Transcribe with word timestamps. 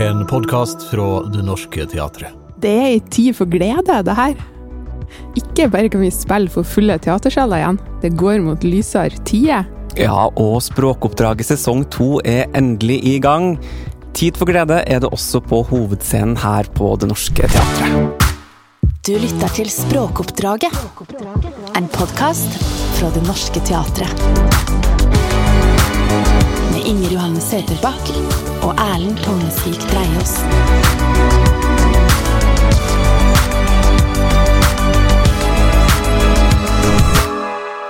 En 0.00 0.26
podkast 0.26 0.90
fra 0.90 1.22
Det 1.30 1.42
Norske 1.46 1.84
Teatret. 1.86 2.34
Det 2.58 2.70
er 2.70 2.86
ei 2.96 3.00
tid 3.14 3.36
for 3.38 3.46
glede, 3.46 4.00
det 4.02 4.14
her. 4.18 4.32
Ikke 5.38 5.68
bare 5.70 5.90
kan 5.92 6.02
vi 6.02 6.08
spille 6.10 6.50
for 6.50 6.66
fulle 6.66 6.96
teatersaler 6.98 7.60
igjen, 7.60 7.78
det 8.02 8.10
går 8.18 8.40
mot 8.42 8.64
lysere 8.66 9.22
tider. 9.28 9.68
Ja, 9.94 10.26
og 10.34 10.56
språkoppdraget 10.66 11.46
sesong 11.46 11.84
to 11.94 12.18
er 12.26 12.48
endelig 12.58 12.96
i 13.06 13.20
gang. 13.22 13.54
Tid 14.18 14.40
for 14.40 14.50
glede 14.50 14.80
er 14.82 15.04
det 15.04 15.12
også 15.14 15.38
på 15.44 15.62
hovedscenen 15.68 16.40
her 16.42 16.66
på 16.74 16.96
Det 16.98 17.12
Norske 17.12 17.46
Teatret. 17.46 18.26
Du 19.06 19.12
lytter 19.20 19.54
til 19.54 19.70
Språkoppdraget. 19.70 20.74
En 21.78 21.86
podkast 21.94 22.58
fra 22.98 23.12
Det 23.14 23.22
Norske 23.28 23.62
Teatret. 23.62 24.26
Med 26.72 26.82
Inger 26.82 27.14
Johanne 27.14 27.44
Søterbakk 27.44 28.53
og 28.64 28.72
Erlend 28.80 29.18
Tonesvik 29.20 29.82
Dreiaas. 29.90 30.38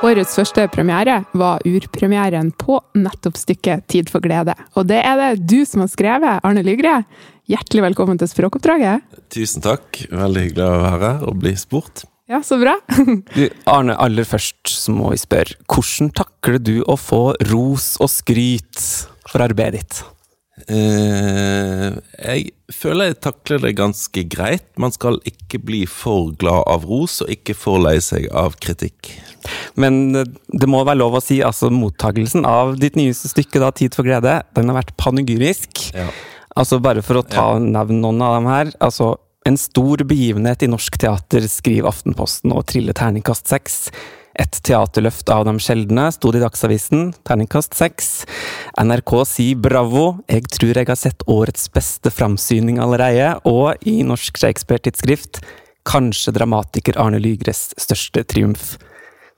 Årets 0.05 0.35
første 0.37 0.67
premiere 0.69 1.21
var 1.33 1.63
urpremieren 1.65 2.51
på 2.61 2.81
nettopp 2.99 3.39
stykket 3.41 3.87
Tid 3.89 4.11
for 4.13 4.25
glede. 4.25 4.53
Og 4.77 4.89
det 4.91 4.99
er 5.01 5.21
det 5.21 5.47
du 5.47 5.63
som 5.69 5.85
har 5.85 5.93
skrevet, 5.93 6.43
Arne 6.45 6.65
Lygre. 6.67 6.99
Hjertelig 7.49 7.87
velkommen 7.87 8.19
til 8.21 8.29
Språkoppdraget. 8.29 9.07
Tusen 9.33 9.65
takk. 9.65 10.03
Veldig 10.11 10.43
hyggelig 10.49 10.67
å 10.67 10.83
være 10.83 11.01
her 11.07 11.25
og 11.31 11.39
bli 11.41 11.55
spurt. 11.61 12.05
Ja, 12.29 12.43
så 12.45 12.59
bra. 12.61 12.75
Du, 13.37 13.47
Arne, 13.71 13.97
aller 14.01 14.27
først 14.29 14.75
så 14.75 14.93
må 14.97 15.13
vi 15.15 15.21
spørre, 15.23 15.57
hvordan 15.71 16.11
takler 16.17 16.59
du 16.61 16.79
å 16.83 16.99
få 17.01 17.23
ros 17.53 17.95
og 18.01 18.11
skryt 18.13 18.83
for 19.29 19.45
arbeidet 19.45 19.85
ditt? 19.85 20.03
Eh, 20.71 21.97
jeg 22.25 22.45
føler 22.73 23.11
jeg 23.11 23.19
takler 23.27 23.61
det 23.61 23.75
ganske 23.77 24.25
greit. 24.33 24.67
Man 24.81 24.95
skal 24.95 25.19
ikke 25.29 25.61
bli 25.61 25.83
for 25.91 26.33
glad 26.41 26.65
av 26.71 26.87
ros, 26.89 27.21
og 27.25 27.33
ikke 27.33 27.57
for 27.59 27.83
lei 27.85 27.99
seg 28.05 28.31
av 28.33 28.57
kritikk. 28.63 29.13
Men 29.81 30.17
eh, 30.17 30.31
det 30.53 30.71
må 30.71 30.85
være 30.87 31.03
lov 31.03 31.19
å 31.19 31.25
si, 31.25 31.43
altså 31.45 31.71
mottagelsen 31.75 32.49
av 32.49 32.79
ditt 32.81 32.97
nyeste 33.01 33.33
stykke, 33.33 33.61
da, 33.61 33.73
Tid 33.75 33.97
for 33.97 34.07
glede, 34.07 34.39
den 34.57 34.71
har 34.71 34.81
vært 34.81 34.97
panegyrisk. 35.01 35.89
Ja. 35.97 36.09
Altså 36.55 36.79
Bare 36.83 37.03
for 37.03 37.19
å 37.19 37.27
ta 37.27 37.55
nevne 37.59 38.01
noen 38.01 38.23
av 38.23 38.37
dem 38.39 38.51
her. 38.51 38.75
altså 38.79 39.17
En 39.45 39.59
stor 39.61 40.05
begivenhet 40.09 40.63
i 40.65 40.71
norsk 40.71 40.97
teater, 41.03 41.45
skriver 41.51 41.91
Aftenposten 41.91 42.55
og 42.55 42.65
triller 42.71 42.97
terningkast 42.97 43.51
seks. 43.51 43.91
Et 44.41 44.57
teaterløft 44.67 45.31
av 45.31 45.45
de 45.47 45.55
sjeldne, 45.63 46.09
sto 46.15 46.33
det 46.35 46.41
i 46.41 46.45
Dagsavisen. 46.45 47.13
Terningkast 47.27 47.77
seks. 47.79 48.09
NRK 48.81 49.13
sier 49.31 49.61
bravo, 49.63 50.07
jeg 50.27 50.49
tror 50.51 50.81
jeg 50.81 50.91
har 50.91 50.99
sett 50.99 51.23
årets 51.31 51.69
beste 51.75 52.11
framsyning 52.11 52.81
allerede. 52.83 53.37
Og 53.47 53.79
i 53.87 54.01
Norsk 54.07 54.41
Shakespeare-tidsskrift 54.43 55.43
kanskje 55.87 56.35
dramatiker 56.35 56.99
Arne 56.99 57.21
Lygres 57.23 57.71
største 57.79 58.25
triumf. 58.27 58.75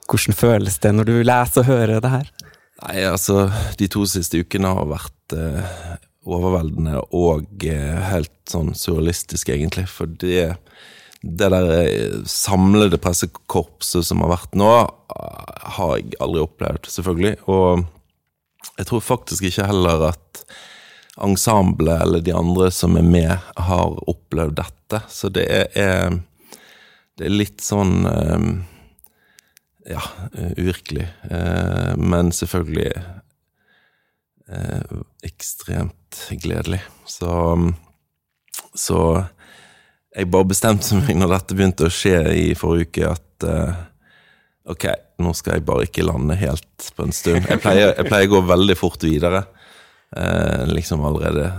Hvordan 0.07 0.39
føles 0.39 0.79
det 0.81 0.95
når 0.95 1.09
du 1.09 1.15
leser 1.27 1.65
og 1.65 1.71
hører 1.71 2.01
det 2.01 2.13
her? 2.13 2.33
Nei, 2.85 2.99
altså, 3.09 3.49
de 3.81 3.89
to 3.91 4.05
siste 4.09 4.41
ukene 4.45 4.71
har 4.77 4.89
vært 4.89 5.37
eh, 5.37 5.79
overveldende 6.29 7.01
og 7.17 7.65
eh, 7.67 7.97
helt 8.13 8.35
sånn 8.49 8.75
surrealistisk, 8.77 9.51
egentlig. 9.53 9.87
For 9.91 10.09
det, 10.09 10.55
det 11.23 11.49
der 11.53 11.71
eh, 11.73 12.23
samlede 12.29 12.99
pressekorpset 13.01 14.07
som 14.07 14.23
har 14.25 14.35
vært 14.35 14.57
nå, 14.59 14.71
eh, 15.17 15.67
har 15.77 15.97
jeg 15.99 16.19
aldri 16.23 16.45
opplevd, 16.45 16.89
selvfølgelig. 16.93 17.35
Og 17.51 17.85
jeg 18.77 18.89
tror 18.91 19.05
faktisk 19.05 19.49
ikke 19.49 19.69
heller 19.71 20.11
at 20.13 20.45
ensemblet 21.25 22.03
eller 22.05 22.25
de 22.25 22.35
andre 22.37 22.71
som 22.75 22.97
er 23.01 23.07
med, 23.07 23.35
har 23.57 24.01
opplevd 24.11 24.59
dette. 24.59 25.01
Så 25.09 25.31
det 25.33 25.47
er, 25.49 26.19
det 27.17 27.29
er 27.29 27.33
litt 27.33 27.65
sånn 27.65 28.05
eh, 28.11 28.49
ja, 29.97 30.03
uvirkelig. 30.59 31.07
Men 32.03 32.33
selvfølgelig 32.35 32.91
ekstremt 35.27 36.21
gledelig. 36.43 36.83
Så 37.07 37.31
Så 38.75 38.99
jeg 40.17 40.31
bare 40.33 40.49
bestemte 40.49 40.97
meg 40.97 41.19
når 41.19 41.35
dette 41.35 41.57
begynte 41.57 41.89
å 41.89 41.93
skje 41.93 42.21
i 42.33 42.47
forrige 42.57 42.89
uke, 42.89 43.11
at 43.11 43.47
uh, 43.49 43.81
ok, 44.73 44.87
nå 45.23 45.33
skal 45.37 45.59
jeg 45.59 45.67
bare 45.69 45.89
ikke 45.89 46.07
lande 46.07 46.39
helt 46.41 46.89
på 46.97 47.05
en 47.05 47.13
stund. 47.15 47.45
Jeg 47.45 47.61
pleier, 47.65 47.93
jeg 47.93 48.09
pleier 48.09 48.31
å 48.31 48.37
gå 48.37 48.47
veldig 48.49 48.77
fort 48.79 49.05
videre. 49.05 49.45
Uh, 50.17 50.65
liksom 50.71 51.03
allerede 51.05 51.51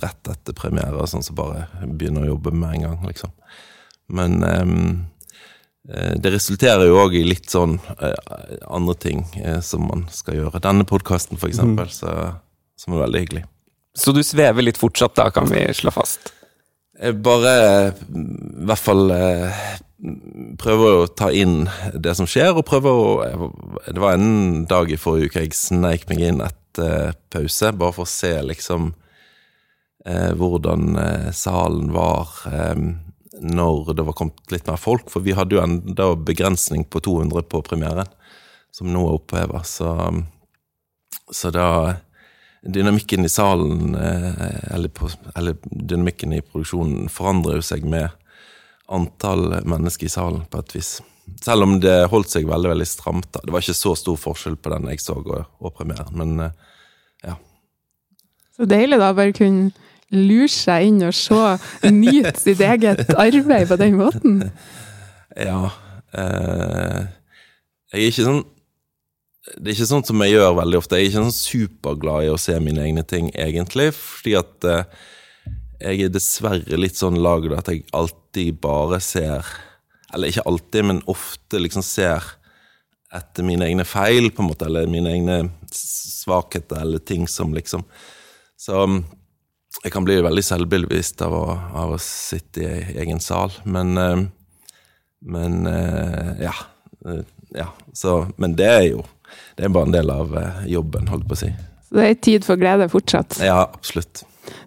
rett 0.00 0.30
etter 0.32 0.56
premiere, 0.56 1.04
sånn 1.10 1.26
så 1.26 1.36
bare 1.36 1.66
begynner 1.82 2.24
å 2.24 2.32
jobbe 2.36 2.54
med 2.54 2.78
en 2.78 2.86
gang, 2.86 3.04
liksom. 3.10 3.34
Men 4.16 4.38
eh, 4.38 6.12
det 6.14 6.30
resulterer 6.30 6.86
jo 6.86 7.00
òg 7.02 7.16
i 7.18 7.24
litt 7.26 7.48
sånn 7.50 7.72
andre 8.62 8.94
ting 9.02 9.24
som 9.66 9.88
man 9.88 10.04
skal 10.14 10.36
gjøre. 10.38 10.60
Denne 10.62 10.86
podkasten, 10.86 11.34
for 11.42 11.50
eksempel, 11.50 11.90
så, 11.90 12.12
som 12.78 12.94
er 12.94 13.02
veldig 13.02 13.22
hyggelig. 13.24 13.42
Så 13.98 14.14
du 14.14 14.22
svever 14.22 14.62
litt 14.62 14.78
fortsatt, 14.78 15.16
da, 15.18 15.26
kan 15.34 15.50
vi 15.50 15.64
slå 15.74 15.90
fast? 15.90 16.30
Jeg 16.96 17.18
bare 17.20 17.56
i 17.92 18.64
hvert 18.68 18.80
fall 18.80 19.10
eh, 19.12 19.64
prøver 20.60 21.00
å 21.02 21.08
ta 21.12 21.30
inn 21.32 21.66
det 21.92 22.14
som 22.16 22.28
skjer, 22.28 22.54
og 22.56 22.66
prøver 22.68 23.00
å 23.00 23.08
Det 23.86 24.00
var 24.00 24.16
en 24.16 24.64
dag 24.68 24.90
i 24.92 24.98
forrige 25.00 25.30
uke 25.30 25.44
jeg 25.44 25.56
sneik 25.56 26.06
meg 26.10 26.22
inn 26.24 26.40
etter 26.44 27.16
pause, 27.32 27.72
bare 27.72 27.96
for 27.96 28.04
å 28.06 28.10
se 28.10 28.32
liksom 28.44 28.90
eh, 30.06 30.32
hvordan 30.36 30.96
eh, 31.00 31.28
salen 31.36 31.92
var 31.92 32.32
eh, 32.50 32.88
når 33.40 33.92
det 33.96 34.06
var 34.08 34.16
kommet 34.16 34.52
litt 34.52 34.68
mer 34.68 34.80
folk. 34.80 35.10
For 35.12 35.24
vi 35.24 35.36
hadde 35.36 35.56
jo 35.56 35.62
enda 35.64 36.10
begrensning 36.16 36.86
på 36.88 37.02
200 37.04 37.48
på 37.52 37.62
premieren, 37.64 38.08
som 38.72 38.88
nå 38.92 39.04
er 39.04 39.18
oppheva. 39.20 39.62
Så, 39.68 39.92
så 41.32 41.52
da 41.52 41.68
Dynamikken 42.66 43.24
i 43.24 43.30
salen, 43.30 43.94
eh, 43.94 44.74
eller, 44.74 44.88
på, 44.88 45.10
eller 45.36 45.56
dynamikken 45.70 46.34
i 46.36 46.42
produksjonen, 46.42 47.10
forandrer 47.12 47.60
jo 47.60 47.66
seg 47.66 47.86
med 47.86 48.10
antall 48.92 49.60
mennesker 49.66 50.08
i 50.08 50.12
salen, 50.12 50.44
på 50.50 50.62
et 50.62 50.74
vis. 50.76 50.96
Selv 51.42 51.66
om 51.66 51.76
det 51.82 51.94
holdt 52.12 52.30
seg 52.30 52.46
veldig 52.48 52.70
veldig 52.74 52.86
stramt. 52.86 53.28
da. 53.34 53.42
Det 53.44 53.54
var 53.54 53.64
ikke 53.64 53.78
så 53.78 53.94
stor 53.98 54.18
forskjell 54.20 54.58
på 54.62 54.70
den 54.74 54.86
jeg 54.92 55.02
så 55.02 55.18
og, 55.18 55.48
og 55.58 55.74
premieren, 55.74 56.12
men 56.18 56.46
eh, 56.46 56.54
ja. 57.26 57.36
Så 58.56 58.68
deilig 58.68 59.00
da, 59.02 59.12
bare 59.16 59.34
kunne 59.36 59.72
lure 60.14 60.48
seg 60.52 60.86
inn 60.86 61.02
og 61.02 61.14
se, 61.18 61.40
nyte 61.90 62.36
sitt 62.38 62.62
eget 62.62 63.10
arbeid 63.14 63.70
på 63.70 63.80
den 63.82 64.02
måten. 64.02 64.42
Ja. 65.36 65.66
Eh, 66.16 67.00
jeg 67.92 67.98
er 67.98 68.06
ikke 68.08 68.24
sånn 68.24 68.38
Det 69.54 69.70
er 69.70 69.76
ikke 69.76 69.88
sånn 69.92 70.06
som 70.06 70.22
jeg 70.24 70.34
gjør 70.34 70.56
veldig 70.58 70.78
ofte. 70.80 70.98
Jeg 70.98 71.06
er 71.06 71.10
ikke 71.12 71.20
sånn 71.22 71.36
superglad 71.36 72.26
i 72.26 72.32
å 72.32 72.40
se 72.40 72.56
mine 72.62 72.82
egne 72.82 73.04
ting, 73.06 73.28
egentlig, 73.38 73.92
fordi 73.94 74.34
at 74.40 74.66
eh, 74.66 75.04
jeg 75.80 76.06
er 76.06 76.12
dessverre 76.12 76.80
litt 76.80 76.98
sånn 76.98 77.18
lagd 77.22 77.52
at 77.56 77.68
jeg 77.70 77.84
alltid 77.96 78.60
bare 78.64 79.00
ser 79.04 79.44
Eller 80.14 80.30
ikke 80.30 80.46
alltid, 80.46 80.84
men 80.86 81.02
ofte 81.10 81.58
liksom 81.60 81.82
ser 81.84 82.24
etter 83.16 83.44
mine 83.46 83.66
egne 83.66 83.84
feil, 83.86 84.30
på 84.34 84.42
en 84.42 84.48
måte, 84.50 84.66
eller 84.66 84.88
mine 84.90 85.12
egne 85.12 85.36
svakheter, 85.72 86.80
eller 86.82 86.98
ting 86.98 87.26
som 87.28 87.54
liksom 87.54 87.84
Så 88.56 88.82
jeg 89.82 89.92
kan 89.92 90.06
bli 90.06 90.16
veldig 90.24 90.44
selvbevisst 90.44 91.20
av 91.26 91.34
av 91.36 91.94
å 91.94 92.00
sitte 92.02 92.64
i 92.64 92.96
egen 93.02 93.20
sal, 93.20 93.52
men 93.64 93.98
eh, 93.98 94.24
Men 95.26 95.66
eh, 95.66 96.42
ja. 96.44 96.54
eh, 97.06 97.22
ja. 97.56 97.70
Så, 97.92 98.28
men 98.36 98.54
det 98.56 98.66
er 98.68 98.82
jo 98.92 99.04
Det 99.56 99.66
er 99.66 99.72
bare 99.72 99.88
en 99.88 99.96
del 99.96 100.12
av 100.12 100.36
eh, 100.38 100.62
jobben, 100.76 101.08
holdt 101.12 101.28
på 101.28 101.36
å 101.36 101.42
si. 101.46 101.50
Så 101.86 101.98
det 102.00 102.08
er 102.08 102.18
tid 102.28 102.46
for 102.46 102.60
glede 102.60 102.88
fortsatt. 102.92 103.38
Ja, 103.44 103.62
absolutt. 103.66 104.24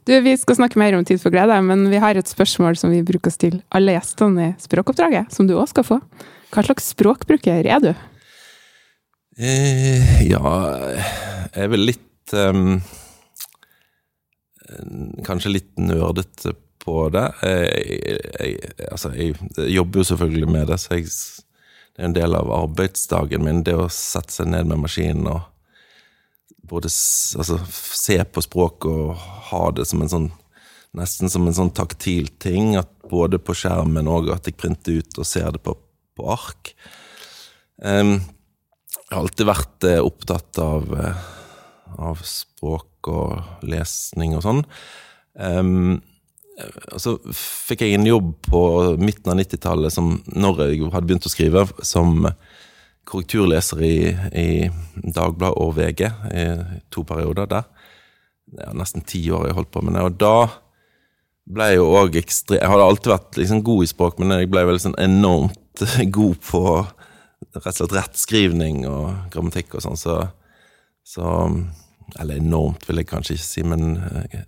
Du, 0.08 0.14
Vi 0.22 0.36
skal 0.38 0.58
snakke 0.60 0.80
mer 0.80 0.96
om 0.98 1.06
tid 1.06 1.22
for 1.22 1.34
glede, 1.34 1.56
men 1.64 1.88
vi 1.92 2.00
har 2.02 2.18
et 2.18 2.32
spørsmål 2.32 2.78
som 2.80 2.92
vi 2.94 3.04
bruker 3.06 3.32
å 3.32 3.36
stille 3.36 3.62
alle 3.76 3.96
gjestene 3.96 4.48
i 4.50 4.54
språkoppdraget, 4.62 5.32
som 5.36 5.48
du 5.48 5.56
òg 5.60 5.70
skal 5.72 5.88
få. 5.88 6.00
Hva 6.50 6.64
slags 6.66 6.90
språkbruker 6.96 7.68
er 7.70 7.84
du? 7.84 7.92
Eh, 9.40 10.24
ja 10.28 10.42
Jeg 11.54 11.62
er 11.64 11.70
vel 11.72 11.86
litt 11.88 12.34
um, 12.36 12.82
Kanskje 15.24 15.54
litt 15.54 15.70
nerdete 15.80 16.52
på 16.84 17.06
det. 17.14 17.26
Jeg, 17.44 18.18
jeg, 18.40 18.74
altså, 18.90 19.14
jeg, 19.16 19.36
jobber 19.72 20.02
jo 20.02 20.10
selvfølgelig 20.12 20.50
med 20.52 20.68
det, 20.70 20.78
så 20.82 20.98
jeg, 20.98 21.08
en 22.00 22.16
del 22.16 22.36
av 22.36 22.52
arbeidsdagen 22.56 23.44
min, 23.46 23.64
det 23.68 23.76
å 23.76 23.90
sette 23.92 24.34
seg 24.34 24.52
ned 24.52 24.70
med 24.70 24.84
maskinen 24.86 25.28
og 25.30 25.42
både 26.70 26.90
altså, 26.90 27.58
se 27.68 28.18
på 28.24 28.44
språket 28.46 28.90
og 28.90 29.26
ha 29.50 29.64
det 29.76 29.88
som 29.90 30.06
en 30.06 30.14
sånn 30.18 30.30
Nesten 30.98 31.30
som 31.30 31.44
en 31.46 31.54
sånn 31.54 31.70
taktil 31.78 32.32
ting, 32.42 32.72
at 32.74 32.90
både 33.12 33.38
på 33.38 33.54
skjermen 33.54 34.08
og 34.10 34.32
at 34.34 34.48
jeg 34.50 34.56
printer 34.58 34.96
ut 34.98 35.20
og 35.22 35.28
ser 35.30 35.52
det 35.54 35.60
på, 35.62 35.76
på 36.18 36.24
ark. 36.34 36.72
Um, 37.78 38.16
jeg 38.98 39.14
har 39.14 39.20
alltid 39.20 39.50
vært 39.52 39.86
eh, 39.86 40.00
opptatt 40.02 40.62
av, 40.64 40.90
eh, 40.98 41.22
av 42.10 42.24
språk 42.26 43.12
og 43.14 43.62
lesning 43.70 44.34
og 44.38 44.42
sånn. 44.48 44.64
Um, 45.38 46.00
og 46.60 47.00
så 47.02 47.16
fikk 47.36 47.86
jeg 47.86 47.98
en 47.98 48.08
jobb 48.08 48.32
på 48.50 48.62
midten 49.00 49.32
av 49.32 49.40
90-tallet, 49.40 50.00
når 50.36 50.64
jeg 50.66 50.90
hadde 50.94 51.08
begynt 51.08 51.28
å 51.30 51.32
skrive, 51.32 51.66
som 51.86 52.26
korrekturleser 53.10 53.84
i, 53.86 53.98
i 54.38 54.50
Dagbladet 55.00 55.58
og 55.58 55.76
VG 55.78 56.04
i 56.06 56.46
to 56.94 57.06
perioder 57.08 57.50
der. 57.50 57.70
Det 58.50 58.66
er 58.66 58.78
nesten 58.78 59.06
ti 59.06 59.22
år 59.34 59.48
jeg 59.48 59.58
holdt 59.58 59.72
på 59.74 59.84
med 59.86 59.96
det. 59.98 60.06
Og 60.06 60.18
da 60.22 60.36
ble 61.50 61.72
jeg 61.72 61.80
jo 61.80 61.88
òg 61.98 62.18
ekstrem 62.20 62.60
Jeg 62.60 62.70
hadde 62.70 62.86
alltid 62.86 63.12
vært 63.14 63.40
liksom 63.40 63.64
god 63.66 63.84
i 63.86 63.90
språk, 63.90 64.22
men 64.22 64.36
jeg 64.36 64.52
ble 64.54 64.66
veldig 64.70 64.84
sånn 64.84 65.00
enormt 65.02 65.86
god 66.20 66.42
på 66.46 66.64
rett 67.56 67.70
og 67.72 67.78
slett 67.80 67.96
rettskrivning 67.96 68.84
og 68.90 69.32
grammatikk 69.34 69.78
og 69.78 69.86
sånn, 69.86 69.98
så, 69.98 70.22
så 71.08 71.26
Eller 72.20 72.42
enormt, 72.42 72.86
vil 72.90 73.02
jeg 73.02 73.10
kanskje 73.10 73.38
ikke 73.38 73.48
si, 73.48 73.66
men 73.66 73.98
eh, 73.98 74.44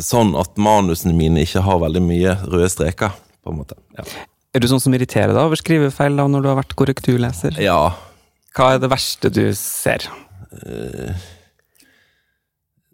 sånn 0.00 0.32
at 0.40 0.56
manusene 0.60 1.12
mine 1.16 1.42
ikke 1.44 1.62
har 1.64 1.82
veldig 1.82 2.02
mye 2.04 2.36
røde 2.46 2.70
streker, 2.72 3.16
på 3.44 3.52
en 3.52 3.58
måte. 3.60 3.76
Ja. 3.98 4.06
Er 4.50 4.62
du 4.62 4.66
sånn 4.70 4.82
som 4.82 4.94
irriterer 4.96 5.34
deg 5.34 5.44
over 5.44 5.60
skrivefeil 5.60 6.16
da, 6.18 6.26
når 6.26 6.42
du 6.42 6.48
har 6.50 6.58
vært 6.58 6.74
korrekturleser? 6.78 7.60
Ja. 7.62 7.92
Hva 8.56 8.72
er 8.74 8.80
det 8.82 8.90
verste 8.90 9.30
du 9.30 9.44
ser? 9.54 10.08
Uh, 10.50 11.14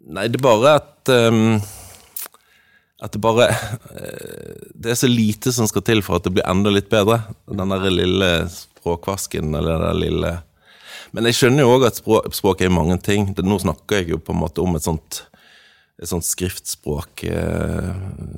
nei, 0.05 0.27
det 0.29 0.37
er 0.37 0.45
bare 0.45 0.75
at 0.77 1.09
um, 1.09 1.55
At 3.01 3.15
det 3.15 3.21
bare 3.23 3.47
uh, 3.49 4.67
Det 4.77 4.91
er 4.93 4.99
så 4.99 5.09
lite 5.09 5.49
som 5.55 5.65
skal 5.65 5.81
til 5.87 6.03
for 6.05 6.19
at 6.19 6.27
det 6.27 6.35
blir 6.35 6.45
enda 6.45 6.69
litt 6.69 6.91
bedre. 6.93 7.23
Den 7.49 7.73
der 7.73 7.89
lille 7.89 8.29
språkvasken, 8.53 9.55
eller 9.57 9.87
den 9.87 10.03
lille 10.03 10.35
Men 11.17 11.31
jeg 11.31 11.39
skjønner 11.39 11.65
jo 11.65 11.73
òg 11.73 11.87
at 11.89 12.03
språk, 12.03 12.29
språk, 12.37 12.61
er 12.61 12.73
mange 12.73 12.99
ting. 13.01 13.31
Nå 13.33 13.57
snakker 13.63 14.03
jeg 14.03 14.13
jo 14.13 14.21
på 14.21 14.35
en 14.35 14.43
måte 14.43 14.61
om 14.61 14.77
et 14.77 14.85
sånt, 14.85 15.23
et 15.97 16.09
sånt 16.09 16.25
skriftspråk, 16.27 17.23
uh, 17.33 17.93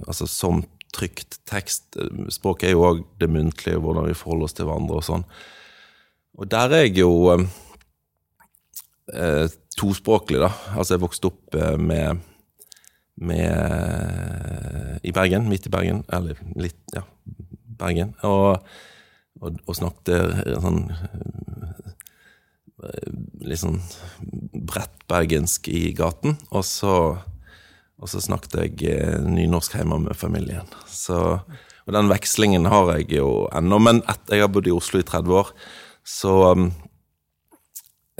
altså 0.07 0.27
som 0.31 0.63
trykt 0.95 1.39
tekst. 1.49 1.97
Språk 2.33 2.63
er 2.65 2.73
jo 2.73 2.85
òg 2.87 3.03
det 3.21 3.29
muntlige, 3.31 3.79
hvordan 3.81 4.07
vi 4.09 4.17
forholder 4.17 4.47
oss 4.47 4.55
til 4.57 4.65
hverandre 4.69 4.99
og 4.99 5.05
sånn. 5.05 5.25
Og 6.39 6.47
der 6.49 6.73
er 6.73 6.85
jeg 6.87 7.01
jo 7.01 7.11
eh, 9.13 9.47
tospråklig, 9.77 10.39
da. 10.41 10.51
Altså, 10.75 10.95
jeg 10.95 11.03
vokste 11.03 11.31
opp 11.31 11.57
eh, 11.57 11.77
med, 11.77 12.21
med 13.19 14.99
I 15.03 15.13
Bergen, 15.15 15.49
midt 15.51 15.67
i 15.67 15.73
Bergen. 15.73 16.03
Eller 16.15 16.39
litt, 16.59 16.79
ja, 16.95 17.03
Bergen. 17.79 18.15
Og, 18.27 18.63
og, 19.41 19.59
og 19.65 19.77
snakket 19.77 20.15
sånn 20.63 20.85
eh, 20.95 21.05
Litt 23.43 23.59
sånn 23.59 23.81
bredt 24.53 25.01
bergensk 25.11 25.67
i 25.71 25.89
gaten. 25.97 26.37
Og 26.55 26.63
så 26.67 26.93
og 27.99 28.07
så 28.07 28.21
snakket 28.23 28.59
jeg 28.61 28.93
eh, 28.93 29.17
nynorsk 29.27 29.75
hjemme 29.75 29.99
med 30.05 30.17
familien. 30.17 30.67
Så, 30.87 31.17
og 31.43 31.95
den 31.95 32.11
vekslingen 32.11 32.69
har 32.71 32.93
jeg 32.95 33.09
jo 33.17 33.47
ennå. 33.55 33.79
Men 33.83 34.03
etter 34.05 34.37
jeg 34.37 34.45
har 34.45 34.53
bodd 34.53 34.69
i 34.69 34.75
Oslo 34.75 35.01
i 35.01 35.07
30 35.07 35.35
år, 35.41 35.51
så 36.07 36.35
um, 36.55 36.69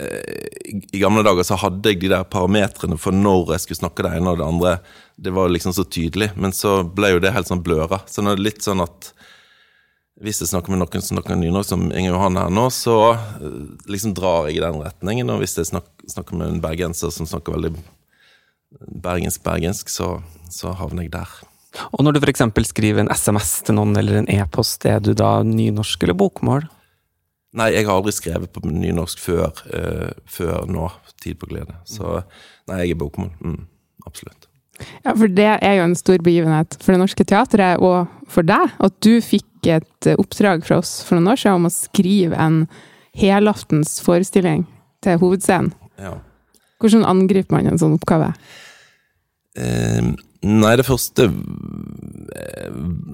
eh, 0.02 0.74
I 0.92 1.02
gamle 1.02 1.24
dager 1.26 1.48
så 1.48 1.58
hadde 1.62 1.94
jeg 1.94 2.02
de 2.04 2.12
der 2.12 2.28
parametrene 2.28 3.00
for 3.00 3.16
når 3.16 3.56
jeg 3.56 3.66
skulle 3.66 3.84
snakke 3.86 4.06
det 4.06 4.18
ene 4.18 4.34
og 4.34 4.42
det 4.42 4.50
andre. 4.50 4.74
Det 5.16 5.34
var 5.36 5.52
liksom 5.52 5.76
så 5.76 5.88
tydelig. 5.88 6.34
Men 6.36 6.56
så 6.56 6.82
ble 6.84 7.14
jo 7.16 7.24
det 7.24 7.32
helt 7.36 7.48
sånn 7.48 7.64
bløra. 7.64 8.02
Så 8.12 8.24
nå 8.24 8.34
er 8.34 8.40
det 8.42 8.50
litt 8.50 8.68
sånn 8.68 8.84
at 8.84 9.14
hvis 10.20 10.42
jeg 10.44 10.52
snakker 10.52 10.74
med 10.74 10.82
noen 10.82 11.00
som 11.00 11.16
snakker 11.16 11.40
nynorsk, 11.40 11.72
som 11.72 11.86
Inger 11.96 12.12
Johan 12.12 12.36
her 12.36 12.52
nå, 12.52 12.66
så 12.76 12.98
eh, 13.16 13.64
liksom 13.88 14.12
drar 14.18 14.50
jeg 14.50 14.60
i 14.60 14.66
den 14.66 14.84
retningen. 14.84 15.32
Og 15.32 15.40
hvis 15.46 15.56
jeg 15.56 15.72
snakker, 15.72 16.12
snakker 16.12 16.36
med 16.36 16.52
en 16.52 16.62
bergenser 16.68 17.16
som 17.16 17.30
snakker 17.30 17.56
veldig 17.56 17.78
bergensk-bergensk, 18.78 19.90
så, 19.90 20.20
så, 20.52 20.74
havner 20.78 21.08
jeg 21.08 21.14
der. 21.14 21.32
Og 21.94 22.04
når 22.04 22.18
du 22.18 22.22
f.eks. 22.24 22.44
skriver 22.70 23.04
en 23.04 23.14
SMS 23.14 23.60
til 23.66 23.78
noen 23.78 23.98
eller 23.98 24.22
en 24.22 24.30
e-post, 24.32 24.86
er 24.90 25.02
du 25.04 25.14
da 25.18 25.40
nynorsk 25.46 26.04
eller 26.06 26.18
bokmål? 26.18 26.68
Nei, 27.58 27.72
jeg 27.74 27.88
har 27.88 27.98
aldri 27.98 28.14
skrevet 28.14 28.52
på 28.54 28.62
nynorsk 28.70 29.22
før, 29.22 29.64
uh, 29.74 30.12
før 30.30 30.70
nå, 30.70 30.90
Tid 31.20 31.36
på 31.36 31.50
glede. 31.50 31.74
Så 31.84 32.22
nei, 32.70 32.78
jeg 32.86 32.94
er 32.94 33.00
bokmål. 33.02 33.34
Mm, 33.44 33.66
absolutt. 34.08 34.46
Ja, 35.04 35.12
for 35.12 35.28
det 35.28 35.50
er 35.58 35.74
jo 35.76 35.88
en 35.90 35.98
stor 36.00 36.22
begivenhet 36.24 36.78
for 36.80 36.96
Det 36.96 37.02
Norske 37.02 37.26
Teatret 37.28 37.84
og 37.84 38.08
for 38.32 38.48
deg. 38.48 38.72
At 38.80 38.96
du 39.04 39.18
fikk 39.20 39.68
et 39.68 40.08
oppdrag 40.14 40.64
fra 40.64 40.78
oss 40.80 41.02
for 41.04 41.18
noen 41.18 41.34
år 41.34 41.42
siden 41.42 41.60
om 41.60 41.68
å 41.68 41.74
skrive 41.74 42.40
en 42.40 42.62
helaftens 43.20 43.98
forestilling 44.06 44.64
til 45.04 45.20
hovedscenen. 45.20 45.74
Ja. 46.00 46.16
Hvordan 46.80 47.06
angriper 47.08 47.58
man 47.58 47.68
en 47.70 47.80
sånn 47.82 47.98
oppgave? 47.98 48.32
Eh, 49.60 50.10
nei, 50.46 50.74
det 50.78 50.86
første 50.88 51.26
eh, 51.26 52.68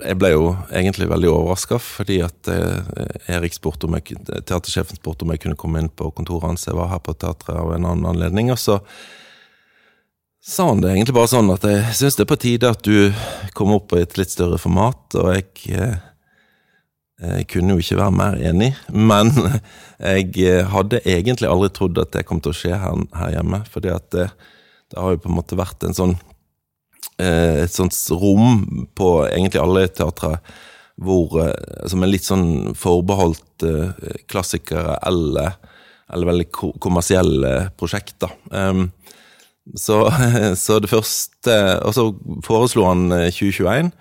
Jeg 0.03 0.17
ble 0.19 0.31
jo 0.33 0.50
egentlig 0.67 1.07
veldig 1.09 1.31
overraska, 1.31 1.79
fordi 1.81 2.19
at 2.25 2.51
eh, 2.51 3.35
Erik 3.38 3.56
spurte 3.57 3.89
om 3.89 3.97
jeg, 3.97 4.19
teatersjefen 4.27 5.00
spurte 5.00 5.25
om 5.25 5.33
jeg 5.33 5.41
kunne 5.45 5.59
komme 5.59 5.81
inn 5.81 5.89
på 5.89 6.12
kontoret 6.13 6.51
hans. 6.51 6.67
Jeg 6.69 6.77
var 6.77 6.91
her 6.94 7.01
på 7.01 7.15
teatret 7.17 7.56
av 7.57 7.73
en 7.73 7.88
annen 7.88 8.09
anledning. 8.13 8.53
og 8.53 8.62
så 8.62 8.81
sa 10.45 10.67
han 10.69 10.81
det 10.83 10.91
egentlig 10.94 11.15
bare 11.17 11.31
sånn 11.31 11.50
at 11.50 11.63
jeg 11.65 11.94
syns 11.97 12.19
det 12.19 12.25
er 12.27 12.29
på 12.29 12.41
tide 12.44 12.69
at 12.69 12.85
du 12.85 13.09
kommer 13.57 13.79
opp 13.79 13.95
i 13.97 14.03
et 14.03 14.17
litt 14.19 14.29
større 14.29 14.59
format, 14.62 15.17
og 15.17 15.31
jeg 15.33 15.47
eh, 15.73 15.95
jeg 17.15 17.47
kunne 17.47 17.75
jo 17.75 17.79
ikke 17.79 17.95
være 18.01 18.12
mer 18.12 18.35
enig, 18.44 18.73
men 18.91 19.31
jeg 20.03 20.33
eh, 20.44 20.65
hadde 20.67 21.00
egentlig 21.07 21.47
aldri 21.47 21.71
trodd 21.71 22.00
at 22.01 22.12
det 22.12 22.25
kom 22.27 22.41
til 22.44 22.51
å 22.51 22.57
skje 22.57 22.75
her, 22.75 23.06
her 23.15 23.38
hjemme. 23.38 23.62
fordi 23.71 23.94
det, 24.12 24.25
det, 24.91 24.97
har 25.00 25.13
jo 25.13 25.21
på 25.23 25.31
en 25.31 25.38
måte 25.38 25.59
vært 25.59 25.85
en 25.88 25.95
sånn 25.95 26.15
eh, 27.23 27.63
et 27.63 27.71
sånt 27.71 27.95
rom 28.12 28.89
på 29.00 29.12
egentlig 29.29 29.63
alle 29.63 29.88
teatre 29.88 30.35
hvor, 31.00 31.39
eh, 31.39 31.88
som 31.88 32.03
er 32.03 32.12
litt 32.12 32.27
sånn 32.27 32.75
forbeholdt 32.75 33.63
klassikere 34.27 34.97
eller, 35.07 35.56
eller 36.12 36.27
veldig 36.33 36.50
kommersielle 36.83 37.69
prosjekter. 37.79 38.33
Ehm, 38.51 38.89
så, 39.79 40.03
så 40.59 40.81
det 40.83 40.91
første 40.91 41.56
Og 41.88 41.95
så 41.95 42.03
foreslo 42.44 42.83
han 42.89 43.07
2021. 43.31 43.94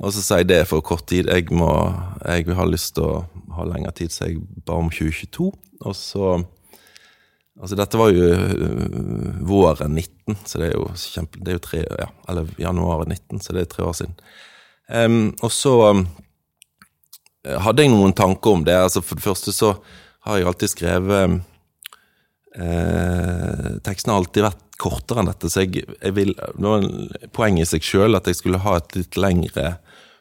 Og 0.00 0.14
så 0.14 0.22
sier 0.24 0.42
jeg 0.42 0.48
det 0.48 0.62
for 0.68 0.84
kort 0.84 1.04
tid. 1.10 1.28
Jeg, 1.28 1.50
må, 1.52 1.68
jeg 2.24 2.48
har 2.56 2.68
lyst 2.70 2.94
til 2.96 3.04
å 3.04 3.18
ha 3.56 3.66
lengre 3.68 3.92
tid, 3.96 4.12
så 4.14 4.30
jeg 4.30 4.40
ba 4.64 4.78
om 4.80 4.88
2022. 4.92 5.50
Og 5.84 5.96
så 5.96 6.38
Altså, 7.60 7.76
dette 7.76 7.98
var 8.00 8.08
jo 8.08 8.24
uh, 8.24 9.40
våren 9.44 9.92
19, 9.92 10.36
så 10.48 10.60
det 10.62 10.70
er 10.70 10.78
jo 10.78 10.86
kjempe... 10.96 11.42
Det 11.44 11.52
er 11.52 11.58
jo 11.58 11.64
tre 11.66 11.82
Ja, 11.84 12.06
eller 12.32 12.48
januar 12.56 13.02
19, 13.04 13.42
så 13.44 13.52
det 13.52 13.66
er 13.66 13.68
tre 13.68 13.84
år 13.84 13.98
siden. 13.98 14.14
Um, 14.88 15.34
og 15.44 15.52
så 15.52 15.74
um, 15.90 16.00
hadde 17.44 17.84
jeg 17.84 17.92
noen 17.92 18.16
tanker 18.16 18.56
om 18.56 18.64
det. 18.64 18.78
Altså, 18.80 19.02
for 19.04 19.20
det 19.20 19.26
første 19.26 19.52
så 19.52 19.74
har 20.24 20.38
jeg 20.38 20.48
alltid 20.48 20.72
skrevet 20.72 21.26
um, 21.28 21.36
uh, 22.56 23.68
Tekstene 23.84 24.16
har 24.16 24.22
alltid 24.22 24.46
vært 24.46 24.64
kortere 24.80 25.20
enn 25.20 25.28
dette, 25.28 25.52
så 25.52 25.66
jeg, 25.66 25.84
jeg 25.84 26.16
vil 26.16 26.32
Det 26.32 26.64
var 26.64 26.80
en 26.80 27.30
poeng 27.36 27.60
i 27.60 27.68
seg 27.68 27.84
sjøl 27.84 28.16
at 28.16 28.30
jeg 28.30 28.40
skulle 28.40 28.62
ha 28.64 28.78
et 28.80 28.96
litt 28.96 29.20
lengre 29.20 29.74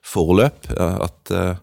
forløp. 0.10 0.70
At 0.78 1.34
uh, 1.34 1.60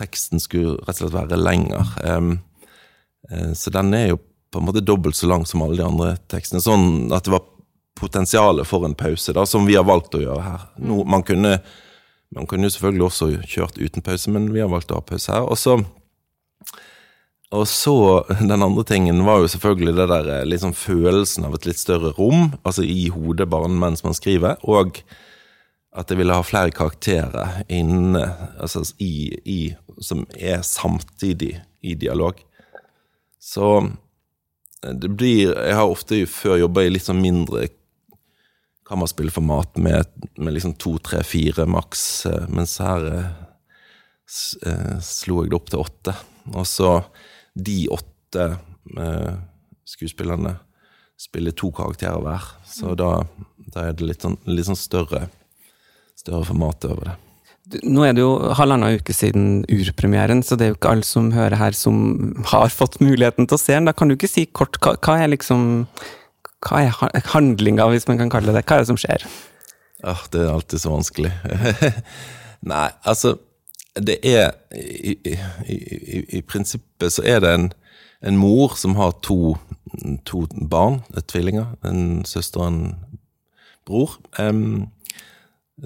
teksten 0.00 0.42
skulle 0.42 0.78
rett 0.86 1.00
og 1.00 1.10
slett 1.10 1.16
være 1.18 1.40
lenger. 1.40 1.94
Uh, 2.04 3.52
så 3.54 3.72
den 3.74 3.94
er 3.94 4.12
jo 4.12 4.20
på 4.50 4.58
en 4.58 4.66
måte 4.66 4.82
dobbelt 4.82 5.16
så 5.16 5.28
lang 5.30 5.44
som 5.46 5.62
alle 5.62 5.78
de 5.78 5.86
andre 5.86 6.14
tekstene. 6.30 6.62
Sånn 6.62 7.12
at 7.14 7.26
det 7.26 7.34
var 7.34 7.46
potensialet 8.00 8.66
for 8.66 8.86
en 8.86 8.96
pause, 8.98 9.32
da, 9.36 9.44
som 9.46 9.66
vi 9.68 9.76
har 9.78 9.86
valgt 9.86 10.16
å 10.16 10.22
gjøre 10.22 10.42
her. 10.42 10.66
No, 10.82 11.02
man, 11.04 11.24
kunne, 11.26 11.58
man 12.34 12.48
kunne 12.50 12.68
jo 12.68 12.74
selvfølgelig 12.74 13.06
også 13.06 13.30
kjørt 13.44 13.80
uten 13.80 14.04
pause, 14.04 14.32
men 14.32 14.50
vi 14.54 14.62
har 14.62 14.70
valgt 14.72 14.92
å 14.92 15.00
ha 15.00 15.06
pause 15.06 15.32
her. 15.34 15.46
Og 15.46 15.60
så, 15.60 15.76
og 17.50 17.66
så 17.68 17.96
Den 18.50 18.66
andre 18.66 18.86
tingen 18.88 19.22
var 19.26 19.42
jo 19.42 19.50
selvfølgelig 19.52 19.96
det 19.98 20.08
der 20.14 20.30
liksom 20.48 20.74
følelsen 20.76 21.46
av 21.48 21.58
et 21.58 21.70
litt 21.70 21.82
større 21.82 22.14
rom, 22.18 22.54
altså 22.64 22.86
i 22.86 23.10
hodet 23.12 23.50
bare 23.50 23.70
mens 23.70 24.04
man 24.06 24.16
skriver. 24.16 24.58
og 24.62 25.02
at 25.90 26.10
jeg 26.10 26.20
ville 26.20 26.34
ha 26.34 26.46
flere 26.46 26.70
karakterer 26.74 27.64
inne, 27.72 28.22
altså 28.62 28.84
i, 29.02 29.34
i, 29.42 29.60
som 29.98 30.22
er 30.38 30.62
samtidig 30.66 31.56
i 31.82 31.96
dialog. 31.98 32.38
Så 33.40 33.66
eh, 34.84 34.94
det 34.94 35.10
blir 35.16 35.50
Jeg 35.50 35.74
har 35.76 35.90
ofte 35.90 36.22
før 36.30 36.60
jobba 36.60 36.84
i 36.84 36.92
litt 36.92 37.08
sånn 37.08 37.22
mindre 37.22 37.66
kammerspillformat 38.90 39.78
med, 39.82 40.06
med 40.38 40.54
liksom 40.54 40.74
to, 40.78 40.96
tre, 40.98 41.22
fire 41.26 41.66
maks, 41.66 42.26
eh, 42.26 42.46
mens 42.50 42.78
her 42.82 43.06
eh, 43.10 44.96
slo 45.02 45.42
jeg 45.42 45.50
det 45.50 45.58
opp 45.58 45.70
til 45.70 45.82
åtte. 45.82 46.16
Og 46.54 46.66
så 46.66 46.96
de 47.54 47.78
åtte 47.90 48.46
eh, 48.98 49.34
skuespillerne 49.90 50.56
spiller 51.20 51.52
to 51.52 51.68
karakterer 51.74 52.22
hver, 52.24 52.46
så 52.64 52.94
da, 52.96 53.10
da 53.74 53.90
er 53.90 53.98
det 53.98 54.06
litt 54.06 54.24
sånn, 54.24 54.38
litt 54.48 54.70
sånn 54.70 54.78
større 54.78 55.26
større 56.20 56.46
format 56.48 56.86
over 56.88 57.10
det. 57.10 57.16
Nå 57.86 58.02
er 58.02 58.16
det 58.16 58.22
jo 58.24 58.32
halvannen 58.58 58.98
uke 58.98 59.14
siden 59.14 59.60
urpremieren, 59.70 60.42
så 60.42 60.56
det 60.58 60.66
er 60.66 60.72
jo 60.72 60.78
ikke 60.78 60.94
alle 60.94 61.06
som 61.06 61.28
hører 61.34 61.58
her 61.60 61.76
som 61.76 62.00
har 62.50 62.72
fått 62.74 62.98
muligheten 63.02 63.46
til 63.46 63.56
å 63.56 63.62
se 63.62 63.76
den. 63.76 63.86
Da 63.86 63.94
kan 63.94 64.10
du 64.10 64.16
ikke 64.16 64.30
si 64.30 64.46
kort 64.46 64.80
hva, 64.82 64.96
hva 64.98 65.20
er 65.22 65.34
liksom 65.34 65.86
Hva 66.60 66.82
er 66.84 67.28
handlinga, 67.32 67.86
hvis 67.88 68.04
man 68.08 68.18
kan 68.20 68.28
kalle 68.32 68.50
det 68.50 68.58
det? 68.58 68.66
Hva 68.68 68.76
er 68.76 68.82
det 68.82 68.90
som 68.90 68.98
skjer? 69.00 69.22
Ah, 70.04 70.20
det 70.32 70.42
er 70.42 70.50
alltid 70.52 70.82
så 70.82 70.90
vanskelig. 70.92 71.30
Nei, 72.72 72.90
altså 73.08 73.38
Det 73.96 74.18
er 74.26 74.52
i, 74.76 75.14
i, 75.24 75.36
i, 75.72 76.18
i 76.36 76.42
prinsippet 76.42 77.14
så 77.14 77.24
er 77.24 77.40
det 77.40 77.54
en, 77.54 77.70
en 78.20 78.36
mor 78.36 78.76
som 78.76 78.98
har 79.00 79.16
to, 79.24 79.56
to 80.28 80.44
barn, 80.68 81.00
tvillinger. 81.26 81.72
En 81.84 82.24
søster 82.28 82.60
og 82.60 82.68
en 82.68 82.82
bror. 83.88 84.18
Um, 84.38 84.90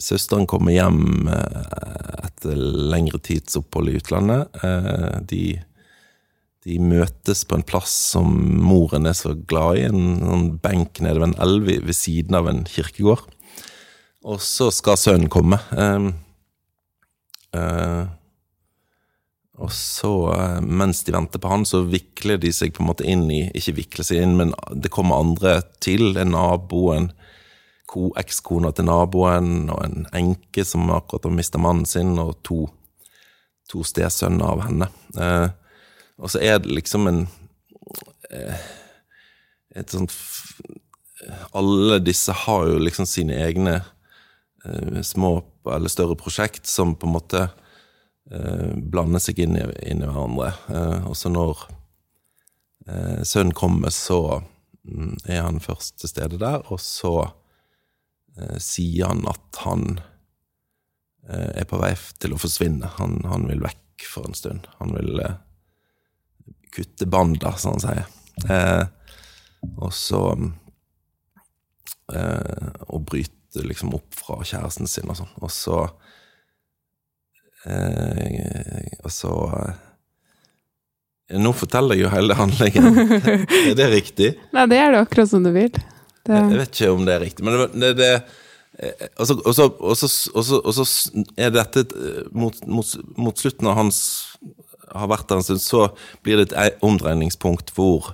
søsteren 0.02 0.48
kommer 0.50 0.74
hjem 0.74 1.28
uh, 1.28 2.24
etter 2.24 2.56
lengre 2.56 3.20
tids 3.22 3.56
opphold 3.60 3.92
i 3.92 3.98
utlandet. 3.98 4.50
Uh, 4.62 5.20
de, 5.30 5.44
de, 6.66 6.80
møtes 6.82 7.44
på 7.46 7.58
en 7.58 7.66
plass 7.66 7.94
som 8.14 8.34
moren 8.64 9.06
er 9.10 9.16
så 9.18 9.34
glad 9.34 9.80
i, 9.80 9.86
en, 9.90 10.18
en 10.24 10.50
benk 10.62 11.02
nede 11.04 11.20
ved 11.20 11.32
en 11.32 11.40
elv 11.46 11.70
ved 11.86 11.96
siden 11.96 12.38
av 12.38 12.50
en 12.50 12.64
kirkegård. 12.68 13.26
Og 14.24 14.40
så 14.40 14.70
skal 14.72 15.00
sønnen 15.00 15.32
komme. 15.32 15.60
Um, 15.76 16.14
uh, 17.56 18.06
og 19.54 19.70
så, 19.70 20.10
mens 20.66 21.04
de 21.06 21.12
venter 21.14 21.38
på 21.38 21.50
han, 21.52 21.62
så 21.68 21.84
vikler 21.86 22.40
de 22.42 22.50
seg 22.50 22.72
på 22.74 22.82
en 22.82 22.88
måte 22.88 23.04
inn 23.06 23.28
i 23.30 23.44
Ikke 23.54 23.76
vikler 23.76 24.06
seg 24.06 24.24
inn, 24.24 24.32
men 24.40 24.50
det 24.74 24.90
kommer 24.90 25.22
andre 25.22 25.60
til. 25.84 26.16
En 26.18 26.32
nabo, 26.34 26.88
en 26.90 27.12
ekskona 28.20 28.72
til 28.74 28.88
naboen, 28.88 29.70
og 29.72 29.80
en 29.84 30.06
enke 30.16 30.64
som 30.66 30.90
akkurat 30.94 31.28
har 31.28 31.36
mista 31.36 31.60
mannen 31.62 31.86
sin, 31.88 32.16
og 32.18 32.36
to, 32.46 32.64
to 33.70 33.84
stesønner 33.86 34.54
av 34.54 34.64
henne. 34.68 34.90
Eh, 35.18 35.48
og 36.18 36.30
så 36.30 36.42
er 36.42 36.60
det 36.62 36.74
liksom 36.82 37.10
en 37.10 37.26
Et 39.74 39.90
sånt 39.90 40.12
Alle 41.58 41.96
disse 41.98 42.30
har 42.44 42.66
jo 42.68 42.76
liksom 42.78 43.06
sine 43.10 43.34
egne 43.42 43.80
Eh, 44.64 45.02
små 45.02 45.44
eller 45.74 45.88
større 45.88 46.16
prosjekt 46.16 46.66
som 46.66 46.94
på 46.96 47.06
en 47.06 47.12
måte 47.12 47.48
eh, 48.30 48.70
blander 48.76 49.20
seg 49.20 49.42
inn 49.44 49.58
i, 49.60 49.64
inn 49.90 50.00
i 50.00 50.08
hverandre. 50.08 50.52
Eh, 50.72 51.08
og 51.08 51.16
så 51.18 51.32
når 51.32 51.66
sønnen 53.24 53.54
kommer, 53.56 53.88
så 53.88 54.42
mm, 54.84 55.14
er 55.24 55.38
han 55.46 55.56
først 55.64 56.02
til 56.02 56.10
stede 56.10 56.36
der, 56.36 56.58
og 56.68 56.82
så 56.84 57.30
sier 58.58 59.06
han 59.06 59.22
at 59.30 59.58
han 59.62 60.00
er 61.24 61.64
på 61.70 61.78
vei 61.80 61.92
til 62.20 62.34
å 62.34 62.38
forsvinne. 62.40 62.88
Han, 62.98 63.20
han, 63.30 63.46
vil 63.48 63.62
vekk 63.62 64.06
for 64.10 64.26
en 64.28 64.36
stund. 64.36 64.66
Han 64.80 64.92
vil 64.96 65.22
kutte 66.74 67.06
banda, 67.06 67.54
som 67.56 67.76
han 67.76 67.84
sier. 67.84 68.10
Eh, 68.50 68.84
og 69.78 69.92
så 69.94 70.20
eh, 72.12 72.68
Og 72.88 73.04
bryte 73.06 73.62
liksom 73.62 73.94
opp 73.96 74.16
fra 74.18 74.40
kjæresten 74.42 74.90
sin 74.90 75.10
og 75.10 75.20
sånn. 75.20 75.32
Og 75.40 75.52
så 75.54 75.78
eh, 77.70 78.98
Og 79.04 79.10
så 79.14 79.34
eh, 79.60 79.82
Nå 81.40 81.54
forteller 81.56 81.96
jeg 81.96 82.04
jo 82.04 82.12
hele 82.12 82.36
handlingen. 82.36 82.98
er 83.70 83.76
det 83.78 83.86
riktig? 83.94 84.34
Nei, 84.52 84.66
det 84.68 84.76
er 84.76 84.92
det 84.92 85.04
akkurat 85.06 85.30
som 85.30 85.46
du 85.46 85.54
vil. 85.54 85.72
Det... 86.24 86.40
Jeg 86.40 86.58
vet 86.58 86.80
ikke 86.80 86.96
om 86.96 87.04
det 87.06 87.14
er 87.14 87.24
riktig, 87.24 87.44
men 87.46 87.58
det, 87.58 87.68
det, 87.74 87.92
det 88.00 88.14
så, 89.22 89.36
og, 89.38 89.54
så, 89.54 90.84
er 91.38 91.52
dette 91.54 91.84
mot, 92.34 92.56
mot, 92.66 92.96
mot, 93.14 93.38
slutten 93.38 93.68
av 93.70 93.76
hans 93.78 94.00
har 94.90 95.10
vært 95.10 95.28
der 95.30 95.40
en 95.40 95.46
stund, 95.46 95.62
så 95.62 95.86
blir 96.26 96.40
det 96.40 96.50
et 96.58 96.82
omdreiningspunkt 96.84 97.70
hvor, 97.76 98.12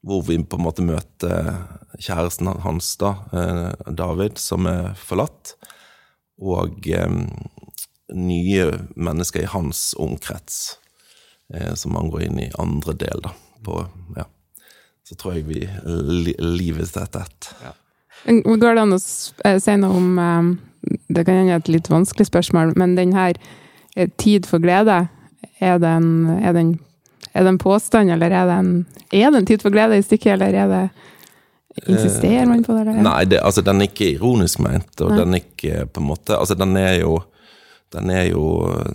hvor 0.00 0.24
vi 0.28 0.38
på 0.40 0.58
en 0.58 0.64
måte 0.64 0.84
møter 0.86 1.52
kjæresten 2.00 2.48
hans, 2.64 2.94
da, 3.00 3.14
eh, 3.36 3.92
David, 3.92 4.40
som 4.40 4.66
er 4.70 4.92
forlatt, 4.98 5.54
og 6.42 6.88
eh, 6.88 7.18
nye 8.12 8.68
mennesker 8.96 9.44
i 9.44 9.52
hans 9.52 9.92
omkrets, 10.00 10.78
eh, 11.54 11.74
som 11.78 11.96
han 12.00 12.10
går 12.12 12.28
inn 12.28 12.40
i 12.46 12.52
andre 12.60 12.96
del, 13.04 13.24
da. 13.28 13.36
På, 13.62 13.84
ja. 14.16 14.26
Så 15.08 15.16
tror 15.18 15.36
jeg 15.36 15.46
vi 15.48 15.62
li 16.24 16.34
livet 16.38 16.96
etter 16.96 17.26
ett. 17.26 17.50
Ja. 17.62 17.72
Går 18.32 18.76
det 18.76 18.84
an 18.84 18.94
å 18.94 19.00
si 19.02 19.74
noe 19.80 19.98
om 19.98 20.58
Det 20.82 21.24
kan 21.26 21.40
hende 21.40 21.58
et 21.58 21.68
litt 21.70 21.88
vanskelig 21.90 22.26
spørsmål, 22.26 22.72
men 22.78 22.96
den 22.96 23.12
her 23.14 23.36
tid 24.18 24.48
for 24.50 24.62
glede, 24.62 25.04
er 25.62 25.78
det 25.78 25.90
en, 25.90 26.08
er 26.40 26.54
det 26.56 26.62
en, 26.64 26.72
er 27.32 27.44
det 27.44 27.52
en 27.52 27.60
påstand, 27.60 28.10
eller 28.10 28.34
er 28.34 28.48
det 28.48 28.56
en, 28.56 28.72
er 29.12 29.30
det 29.30 29.42
en 29.42 29.46
tid 29.46 29.62
for 29.62 29.74
glede 29.74 29.98
i 30.00 30.02
stykket, 30.02 30.32
eller 30.34 30.58
er 30.64 30.72
det 30.72 30.84
Insisterer 31.88 32.46
man 32.46 32.64
på 32.64 32.74
det? 32.76 32.82
Eller? 32.82 33.04
Nei, 33.06 33.24
det, 33.24 33.38
altså, 33.40 33.62
den 33.64 33.80
er 33.80 33.88
ikke 33.88 34.10
ironisk 34.16 34.60
ment, 34.60 34.92
og 35.00 35.12
Nei. 35.12 35.20
den 35.22 35.36
er 35.36 35.44
ikke 35.44 35.86
på 35.88 36.02
en 36.02 36.08
måte 36.10 36.36
Altså, 36.36 36.56
den 36.58 36.76
er 36.76 36.98
jo 37.00 37.22
den 37.92 38.10
er 38.12 38.26
jo 38.30 38.44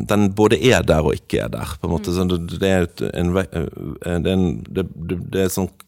Den 0.10 0.32
både 0.38 0.60
er 0.62 0.86
der 0.86 1.06
og 1.06 1.18
ikke 1.18 1.42
er 1.46 1.50
der, 1.54 1.74
på 1.82 1.88
en 1.88 1.94
måte. 1.94 2.14
Mm. 2.14 2.16
Så 2.16 2.58
det, 2.58 2.70
er 2.70 2.86
en, 3.14 3.34
det, 3.34 3.50
er 4.06 4.34
en, 4.34 4.48
det, 4.66 4.86
det 5.34 5.42
er 5.42 5.50
et 5.50 5.54
sånt 5.54 5.87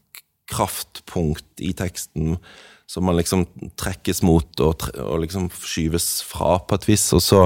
kraftpunkt 0.50 1.64
i 1.64 1.72
teksten 1.78 2.38
som 2.90 3.06
man 3.06 3.20
liksom 3.20 3.46
trekkes 3.78 4.24
mot 4.26 4.62
og, 4.66 4.88
og 4.98 5.22
liksom 5.22 5.50
skyves 5.54 6.24
fra 6.26 6.58
på 6.66 6.80
et 6.80 6.88
vis, 6.90 7.06
og 7.14 7.22
så 7.22 7.42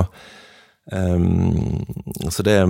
um, 0.91 1.83
Så 2.31 2.45
det 2.47 2.57
er 2.61 2.67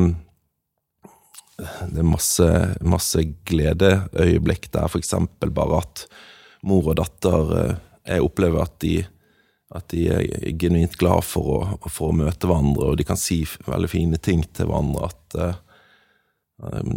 det 1.61 2.01
er 2.01 2.07
masse, 2.07 2.47
masse 2.81 3.21
gledeøyeblikk 3.45 4.71
der, 4.73 4.95
eksempel 4.97 5.51
bare 5.53 5.83
at 5.83 6.05
mor 6.65 6.89
og 6.91 6.97
datter 6.97 7.51
eh, 7.59 7.75
Jeg 8.09 8.25
opplever 8.25 8.63
at 8.65 8.73
de, 8.81 8.95
at 9.71 9.85
de 9.93 10.07
er 10.11 10.55
genuint 10.59 10.97
glad 10.99 11.23
for 11.23 11.51
å, 11.53 11.59
for 11.85 12.09
å, 12.09 12.17
møte 12.23 12.49
hverandre, 12.49 12.89
og 12.89 12.97
de 12.99 13.05
kan 13.07 13.19
si 13.19 13.43
veldig 13.67 13.91
fine 13.91 14.19
ting 14.19 14.41
til 14.49 14.67
hverandre. 14.67 15.07
At 15.07 15.37
uh, 15.39 15.72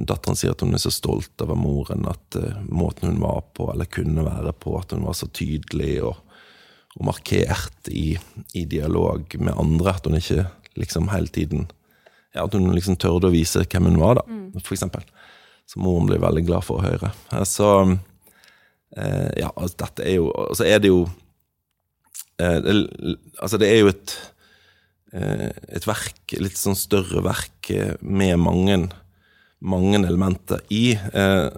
Datteren 0.06 0.38
sier 0.38 0.54
at 0.54 0.62
hun 0.62 0.76
er 0.76 0.82
så 0.82 0.92
stolt 0.94 1.42
over 1.42 1.58
moren, 1.58 2.06
at 2.11 2.38
uh, 2.38 2.61
måten 2.70 3.11
hun 3.11 3.23
var 3.23 3.42
på, 3.56 3.68
eller 3.73 3.90
kunne 3.90 4.26
være 4.26 4.52
på, 4.62 4.76
at 4.78 4.94
hun 4.94 5.06
var 5.06 5.16
så 5.18 5.28
tydelig 5.35 5.99
og, 6.06 6.20
og 6.96 7.08
markert 7.08 7.90
i, 7.90 8.14
i, 8.54 8.64
dialog 8.64 9.35
med 9.40 9.56
andre. 9.56 9.96
At 9.96 10.06
hun 10.06 10.18
ikke 10.18 10.46
liksom 10.78 11.11
hele 11.12 11.32
tiden 11.32 11.66
ja, 12.35 12.44
At 12.44 12.54
hun 12.54 12.68
liksom 12.75 12.99
tørde 13.00 13.30
å 13.30 13.35
vise 13.35 13.64
hvem 13.64 13.90
hun 13.90 14.00
var, 14.00 14.20
da, 14.20 14.26
mm. 14.28 14.61
for 14.61 14.76
eksempel. 14.76 15.06
Så 15.66 15.80
moren 15.82 16.06
blir 16.06 16.23
veldig 16.23 16.44
glad 16.46 16.66
for 16.66 16.78
å 16.78 16.87
høre. 16.87 17.11
Så 17.49 17.70
eh, 18.94 19.30
Ja, 19.40 19.50
altså, 19.50 19.76
dette 19.82 20.04
er 20.06 20.18
jo 20.20 20.28
Altså 20.30 20.66
er 20.68 20.82
det 20.82 20.92
jo 20.92 21.00
eh, 22.38 22.58
det, 22.62 22.76
Altså, 23.40 23.58
det 23.58 23.70
er 23.73 23.80
jo 23.80 23.90
et 23.90 24.14
eh, 25.16 25.49
et 25.49 25.88
verk, 25.88 26.37
litt 26.38 26.61
sånn 26.61 26.78
større 26.78 27.25
verk 27.25 27.70
eh, 27.75 27.96
med 28.00 28.38
mange, 28.42 28.78
mange 29.60 30.00
elementer 30.02 30.62
i. 30.72 30.94
Eh, 30.94 31.48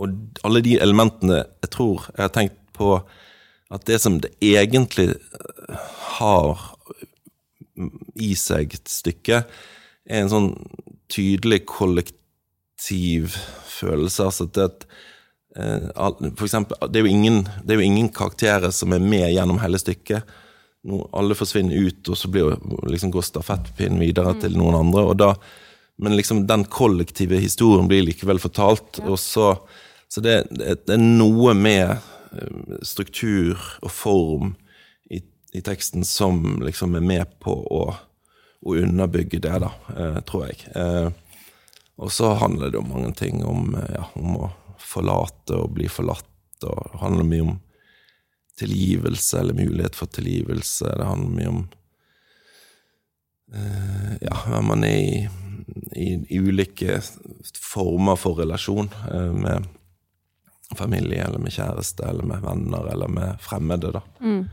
og 0.00 0.16
alle 0.46 0.62
de 0.64 0.78
elementene 0.82 1.42
jeg 1.42 1.72
tror 1.74 2.08
jeg 2.10 2.24
har 2.24 2.34
tenkt 2.34 2.58
på 2.76 2.96
at 3.72 3.86
det 3.88 3.98
som 4.02 4.18
det 4.20 4.34
egentlig 4.44 5.14
har 6.18 6.66
i 8.20 8.34
seg 8.36 8.74
et 8.76 8.90
stykke, 8.90 9.38
er 10.04 10.18
en 10.20 10.28
sånn 10.28 10.50
tydelig 11.12 11.62
kollektiv 11.70 13.32
følelse. 13.78 14.28
Altså 14.28 14.48
at 14.66 14.84
Eh, 15.56 15.88
for 16.36 16.44
eksempel, 16.44 16.76
det 16.88 17.00
er, 17.00 17.06
ingen, 17.06 17.42
det 17.64 17.74
er, 17.74 17.80
jo 17.80 17.90
ingen, 17.90 18.08
karakterer 18.12 18.72
som 18.72 18.92
er 18.92 19.04
med 19.04 19.28
gjennom 19.32 19.60
hele 19.60 19.80
stykket. 19.80 20.30
Alle 21.14 21.36
forsvinner 21.38 21.76
ut, 21.76 22.08
og 22.08 22.18
så 22.18 22.30
blir, 22.32 22.56
liksom, 22.90 23.12
går 23.12 23.26
stafettpinnen 23.26 24.00
videre 24.02 24.34
mm. 24.34 24.40
til 24.42 24.56
noen 24.58 24.78
andre. 24.80 25.04
og 25.04 25.18
Da, 25.20 25.34
men 25.98 26.16
liksom, 26.16 26.46
den 26.46 26.64
kollektive 26.64 27.36
historien 27.36 27.88
blir 27.88 28.02
likevel 28.02 28.38
fortalt. 28.38 28.98
Ja. 28.98 29.16
Så, 29.16 29.58
så 30.08 30.20
det, 30.20 30.46
det, 30.50 30.92
er 30.92 31.02
noe 31.02 31.54
med 31.54 31.90
eh, 31.92 32.78
struktur 32.82 33.60
og 33.82 33.92
form 33.92 34.54
i, 35.10 35.22
i 35.52 35.62
teksten 35.64 36.04
som 36.08 36.62
liksom 36.64 36.96
er 36.98 37.04
med 37.06 37.36
på 37.44 37.54
å, 37.54 37.82
å 38.62 38.76
underbygge 38.76 39.42
det, 39.44 39.58
da, 39.62 39.72
eh, 39.96 40.18
tror 40.28 40.48
jeg. 40.48 40.64
Eh, 40.74 41.10
og 42.02 42.10
så 42.12 42.32
handler 42.40 42.72
det 42.72 42.80
om 42.80 42.88
mange 42.90 43.12
ting. 43.14 43.44
Om, 43.44 43.76
ja, 43.92 44.08
om 44.18 44.40
å 44.40 44.48
forlate 44.82 45.60
og 45.60 45.76
bli 45.76 45.86
forlatt. 45.92 46.26
Og 46.64 46.88
det 46.94 47.02
handler 47.02 47.28
mye 47.28 47.44
om 47.46 47.60
tilgivelse, 48.58 49.38
eller 49.38 49.54
mulighet 49.54 49.94
for 49.98 50.10
tilgivelse. 50.10 50.88
Det 50.98 51.06
handler 51.06 51.36
mye 51.36 51.52
om 51.52 51.62
ja, 54.24 54.32
hvem 54.48 54.70
man 54.70 54.84
er 54.88 54.96
i, 54.96 55.16
i, 55.96 56.08
i, 56.28 56.40
ulike 56.40 57.00
former 57.58 58.18
for 58.20 58.40
relasjon. 58.42 58.90
eh, 59.12 59.30
med 59.32 59.68
familie, 60.76 61.24
eller 61.26 61.38
med 61.38 61.52
kjæreste, 61.52 62.04
eller 62.08 62.24
med 62.24 62.44
venner, 62.44 62.86
eller 62.92 63.08
med 63.08 63.40
fremmede. 63.40 63.92
da. 63.92 64.00
Mm. 64.20 64.44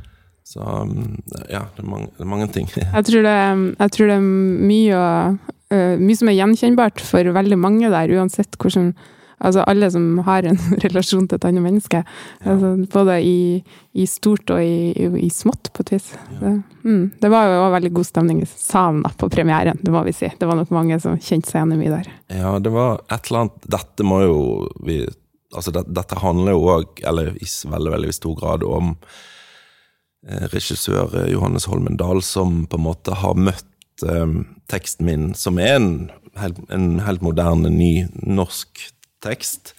Så 0.44 0.60
um, 0.60 1.22
ja, 1.50 1.62
det 1.76 1.84
er, 1.84 1.88
mange, 1.88 2.10
det 2.18 2.26
er 2.26 2.30
mange, 2.30 2.48
ting. 2.48 2.68
jeg, 2.96 3.06
tror 3.06 3.24
det, 3.24 3.38
jeg 3.80 3.94
tror 3.96 4.10
det 4.10 4.18
er 4.18 4.26
mye, 4.72 5.04
uh, 5.72 5.96
mye 6.02 6.18
som 6.18 6.32
er 6.32 6.40
gjenkjennbart 6.40 7.04
for 7.06 7.32
veldig 7.38 7.60
mange 7.60 7.92
der, 7.94 8.16
uansett 8.18 8.58
hvordan 8.58 8.94
Altså 9.40 9.64
alle 9.68 9.90
som 9.92 10.18
har 10.28 10.44
en 10.48 10.60
relasjon 10.86 11.28
til 11.28 11.40
et 11.40 11.48
annet 11.48 11.64
menneske. 11.64 12.02
Altså, 12.44 12.74
både 12.92 13.20
i, 13.24 13.40
i 13.94 14.08
stort 14.10 14.52
og 14.54 14.64
i, 14.64 14.92
i, 14.92 15.08
i 15.24 15.30
smått, 15.34 15.72
på 15.76 15.86
et 15.86 15.94
vis. 15.96 16.10
Det, 16.42 16.54
mm, 16.84 17.06
det 17.22 17.32
var 17.32 17.48
jo 17.48 17.62
også 17.62 17.76
veldig 17.78 17.94
god 18.00 18.10
stemning 18.10 18.44
i 18.44 18.50
salen 18.50 19.02
da, 19.06 19.14
på 19.16 19.32
premieren, 19.32 19.80
det 19.82 19.96
må 19.96 20.04
vi 20.08 20.16
si. 20.16 20.32
Det 20.40 20.50
var 20.50 20.60
nok 20.60 20.76
mange 20.76 21.00
som 21.04 21.18
kjente 21.18 21.52
seg 21.52 21.62
igjen 21.62 21.78
i 21.78 21.80
mye 21.80 21.96
der. 21.96 22.12
Ja, 22.42 22.54
det 22.64 22.74
var 22.76 23.02
et 23.08 23.30
eller 23.30 23.46
annet 23.46 23.72
Dette 23.80 24.06
må 24.08 24.22
jo 24.26 24.38
vi 24.86 25.02
Altså, 25.50 25.72
det, 25.74 25.88
dette 25.98 26.14
handler 26.22 26.54
jo 26.54 26.68
òg, 26.70 27.00
eller 27.10 27.32
i 27.34 27.48
veldig, 27.48 27.90
veldig 27.96 28.12
stor 28.14 28.36
grad, 28.38 28.62
om 28.62 28.92
eh, 30.30 30.44
regissør 30.52 31.16
eh, 31.24 31.32
Johannes 31.32 31.66
Holmen 31.66 31.98
Dahl, 31.98 32.22
som 32.22 32.68
på 32.70 32.78
en 32.78 32.84
måte 32.86 33.16
har 33.18 33.34
møtt 33.34 34.04
eh, 34.06 34.36
teksten 34.70 35.10
min, 35.10 35.24
som 35.34 35.58
er 35.58 35.80
en 35.80 35.90
en 36.70 37.00
helt 37.04 37.24
moderne, 37.26 37.70
ny 37.70 38.08
norsk 38.14 38.86
tekst, 39.24 39.74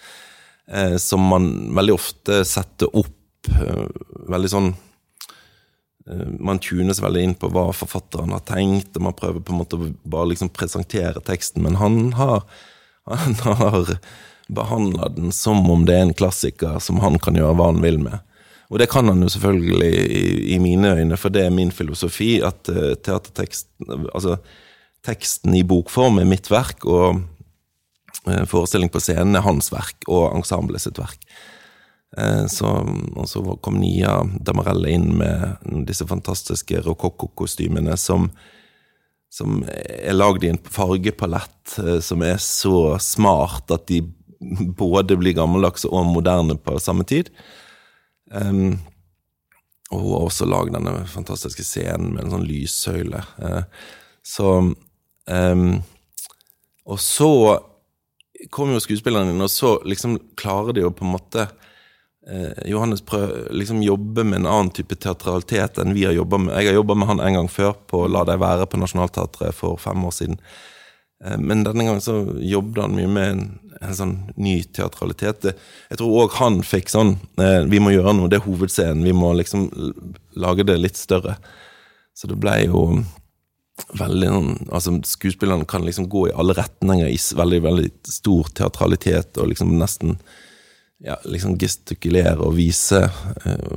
eh, 0.67 0.97
som 1.01 1.27
man 1.31 1.51
veldig 1.75 1.97
ofte 1.97 2.41
setter 2.47 2.91
opp 2.97 3.51
eh, 3.51 3.85
veldig 4.31 4.51
sånn 4.51 4.71
eh, 6.07 6.25
man 6.39 6.61
tunes 6.63 7.01
veldig 7.03 7.27
inn 7.27 7.37
på 7.39 7.51
hva 7.53 7.69
forfatteren 7.75 8.33
har 8.35 8.43
tenkt, 8.47 8.95
og 8.95 9.07
man 9.09 9.17
prøver 9.17 9.43
på 9.43 9.55
en 9.55 9.61
måte 9.63 9.79
å 9.79 9.93
bare 10.03 10.31
liksom 10.33 10.53
presentere 10.53 11.23
teksten, 11.25 11.63
men 11.65 11.79
han 11.81 12.11
har, 12.19 12.43
han 13.09 13.39
har 13.47 13.95
behandla 14.51 15.09
den 15.15 15.31
som 15.31 15.63
om 15.71 15.85
det 15.87 15.95
er 15.95 16.05
en 16.07 16.17
klassiker 16.17 16.79
som 16.83 16.99
han 17.03 17.17
kan 17.23 17.37
gjøre 17.39 17.55
hva 17.55 17.69
han 17.71 17.81
vil 17.83 18.01
med. 18.03 18.19
Og 18.71 18.79
det 18.79 18.87
kan 18.91 19.07
han 19.11 19.23
jo 19.23 19.29
selvfølgelig 19.31 19.91
i, 19.99 20.23
i 20.55 20.57
mine 20.63 20.93
øyne, 20.95 21.17
for 21.19 21.33
det 21.33 21.45
er 21.45 21.55
min 21.55 21.73
filosofi 21.75 22.37
at 22.45 22.71
uh, 22.71 22.93
teatertekst 22.95 23.67
Altså, 24.13 24.37
teksten 25.03 25.55
i 25.57 25.63
bokform 25.67 26.21
er 26.21 26.29
mitt 26.29 26.47
verk, 26.51 26.85
og 26.85 27.23
forestilling 28.49 28.91
på 28.93 29.01
scenen 29.01 29.37
er 29.37 29.45
hans 29.45 29.71
verk, 29.73 29.97
og 30.07 30.35
ensemblet 30.35 30.83
sitt 30.83 31.01
verk. 31.01 31.21
Uh, 32.17 32.45
så, 32.51 32.71
og 33.15 33.27
så 33.31 33.43
kom 33.63 33.79
Nia 33.79 34.19
Damarella 34.43 34.89
inn 34.91 35.13
med 35.19 35.85
disse 35.87 36.07
fantastiske 36.09 36.83
rokokko-kostymene 36.87 37.95
som 37.99 38.31
som 39.31 39.61
er 39.71 40.11
lagd 40.11 40.43
i 40.43 40.49
en 40.51 40.59
fargepalett 40.59 41.77
som 42.03 42.19
er 42.27 42.35
så 42.43 42.97
smart 42.99 43.71
at 43.71 43.85
de 43.87 44.01
både 44.75 45.15
blir 45.15 45.37
gammeldags 45.37 45.85
og 45.87 46.09
moderne 46.09 46.57
på 46.59 46.75
samme 46.83 47.05
tid. 47.07 47.29
Um, 48.31 48.79
og 49.91 49.99
hun 49.99 50.13
har 50.15 50.25
også 50.25 50.47
lagd 50.49 50.75
denne 50.75 51.05
fantastiske 51.11 51.63
scenen 51.67 52.13
med 52.15 52.25
en 52.25 52.35
sånn 52.35 52.47
lyssøyle. 52.47 53.23
Uh, 53.39 53.63
så 54.23 54.51
um, 54.61 55.65
Og 56.85 56.99
så 56.99 57.31
kommer 58.49 58.77
jo 58.77 58.83
skuespillerne 58.83 59.33
inn, 59.33 59.43
og 59.43 59.51
så 59.51 59.75
liksom 59.85 60.17
klarer 60.39 60.77
de 60.77 60.85
å 60.87 60.93
på 60.95 61.05
en 61.05 61.13
måte 61.13 61.45
eh, 62.27 62.63
Johannes 62.71 63.03
prøver 63.05 63.51
liksom 63.53 63.83
jobbe 63.85 64.25
med 64.25 64.41
en 64.41 64.49
annen 64.49 64.73
type 64.75 64.97
teatralitet 64.97 65.81
enn 65.81 65.95
vi 65.97 66.07
har 66.07 66.17
jobba 66.17 66.41
med. 66.41 66.55
Jeg 66.57 66.71
har 66.71 66.81
jobba 66.81 66.97
med 66.97 67.11
han 67.11 67.23
en 67.23 67.39
gang 67.39 67.49
før 67.51 67.75
på 67.91 68.05
La 68.09 68.25
deg 68.27 68.41
være 68.41 68.69
på 68.71 68.81
Nationaltheatret 68.81 69.57
for 69.57 69.81
fem 69.81 70.05
år 70.07 70.15
siden. 70.17 70.39
Eh, 71.25 71.37
men 71.37 71.65
denne 71.67 71.85
gangen 71.87 72.03
så 72.03 72.21
jobbet 72.39 72.87
han 72.87 72.97
mye 72.97 73.11
med 73.11 73.35
en 73.35 73.45
en 73.81 73.97
sånn 73.97 74.13
ny 74.37 74.59
teatralitet. 74.73 75.51
Jeg 75.89 75.99
tror 75.99 76.25
òg 76.25 76.37
han 76.37 76.61
fikk 76.65 76.91
sånn 76.91 77.15
eh, 77.41 77.63
Vi 77.69 77.81
må 77.81 77.93
gjøre 77.93 78.13
noe, 78.17 78.29
det 78.29 78.39
er 78.39 78.45
hovedscenen. 78.45 79.03
Vi 79.05 79.15
må 79.15 79.33
liksom 79.37 79.67
lage 80.39 80.65
det 80.67 80.77
litt 80.79 80.99
større. 80.99 81.37
Så 82.17 82.29
det 82.29 82.37
ble 82.41 82.57
jo 82.67 82.85
veldig 83.99 84.29
sånn 84.31 84.53
Altså, 84.71 84.93
skuespillerne 85.07 85.67
kan 85.69 85.85
liksom 85.85 86.09
gå 86.11 86.27
i 86.29 86.37
alle 86.37 86.55
retninger 86.57 87.09
i 87.09 87.17
veldig, 87.37 87.59
veldig 87.65 87.89
stor 88.07 88.49
teatralitet, 88.57 89.37
og 89.37 89.51
liksom 89.51 89.75
nesten 89.79 90.17
ja, 91.01 91.15
liksom 91.25 91.57
gestikulere 91.57 92.37
og 92.45 92.55
vise 92.59 93.01
eh, 93.01 93.71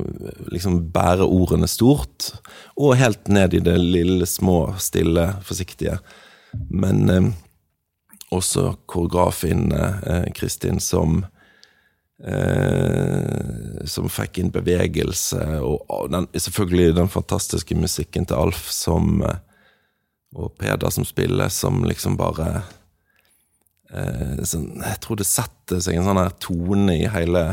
Liksom 0.53 0.83
bære 0.93 1.25
ordene 1.25 1.67
stort. 1.69 2.31
Og 2.77 2.97
helt 2.99 3.27
ned 3.31 3.57
i 3.57 3.63
det 3.65 3.77
lille, 3.81 4.27
små, 4.29 4.75
stille, 4.81 5.31
forsiktige. 5.45 5.97
Men 6.69 7.09
eh, 7.09 7.31
også 8.35 8.75
koreografen 8.85 9.71
eh, 9.73 10.29
Kristin 10.37 10.79
som 10.79 11.23
eh, 12.21 13.81
Som 13.89 14.09
fikk 14.09 14.39
inn 14.41 14.53
bevegelse, 14.53 15.41
og, 15.61 15.81
og 15.89 16.11
den, 16.13 16.29
selvfølgelig 16.33 16.95
den 17.01 17.11
fantastiske 17.11 17.77
musikken 17.77 18.25
til 18.29 18.47
Alf 18.47 18.69
som 18.73 19.21
eh, 19.25 19.41
Og 20.35 20.51
Peder 20.59 20.91
som 20.91 21.05
spiller, 21.07 21.49
som 21.53 21.83
liksom 21.87 22.17
bare 22.19 22.49
eh, 23.91 24.41
sånn, 24.43 24.81
Jeg 24.83 24.99
tror 25.03 25.19
det 25.19 25.27
setter 25.29 25.81
seg 25.83 25.99
en 25.99 26.09
sånn 26.09 26.19
her 26.19 26.35
tone 26.43 26.97
i 26.99 27.05
hele 27.11 27.45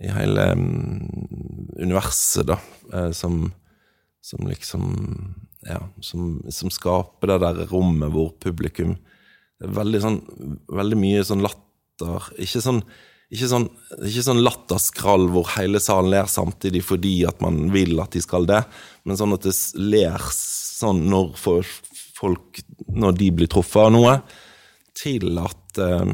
I 0.00 0.10
hele 0.10 0.48
um, 0.56 1.04
universet, 1.78 2.48
da, 2.48 2.58
eh, 2.92 3.10
som, 3.16 3.46
som 4.24 4.48
liksom 4.48 4.86
Ja, 5.68 5.82
som, 6.04 6.38
som 6.52 6.72
skaper 6.72 7.34
det 7.34 7.42
der 7.44 7.66
rommet 7.70 8.12
hvor 8.12 8.34
publikum 8.40 8.96
veldig 9.64 10.00
sånn 10.02 10.20
Veldig 10.74 10.98
mye 10.98 11.24
sånn 11.24 11.44
latter. 11.44 12.30
Ikke 12.42 12.60
sånn, 12.64 12.80
ikke 13.34 13.50
sånn, 13.50 13.66
ikke 13.98 14.24
sånn 14.26 14.42
latterskrall 14.44 15.28
hvor 15.34 15.48
hele 15.56 15.80
salen 15.82 16.12
ler 16.12 16.30
samtidig 16.30 16.84
fordi 16.86 17.16
at 17.28 17.42
man 17.44 17.66
vil 17.74 17.98
at 18.02 18.14
de 18.14 18.22
skal 18.22 18.46
det, 18.48 18.62
men 19.04 19.18
sånn 19.18 19.34
at 19.36 19.46
det 19.46 19.54
ler 19.82 20.28
sånn 20.34 21.04
når 21.10 21.34
folk 21.38 22.62
Når 22.94 23.16
de 23.18 23.26
blir 23.36 23.48
truffet 23.50 23.82
av 23.82 23.90
noe, 23.92 24.12
til 24.96 25.36
at 25.42 25.80
eh, 25.82 26.12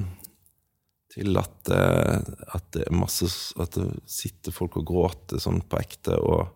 til 1.10 1.36
at, 1.38 1.70
eh, 1.74 2.30
at 2.54 2.66
det 2.74 2.86
er 2.86 2.96
masse 2.96 3.28
At 3.60 3.76
det 3.76 3.88
sitter 4.10 4.54
folk 4.54 4.78
og 4.80 4.86
gråter 4.88 5.42
sånn 5.42 5.60
på 5.66 5.80
ekte. 5.80 6.16
Og 6.16 6.48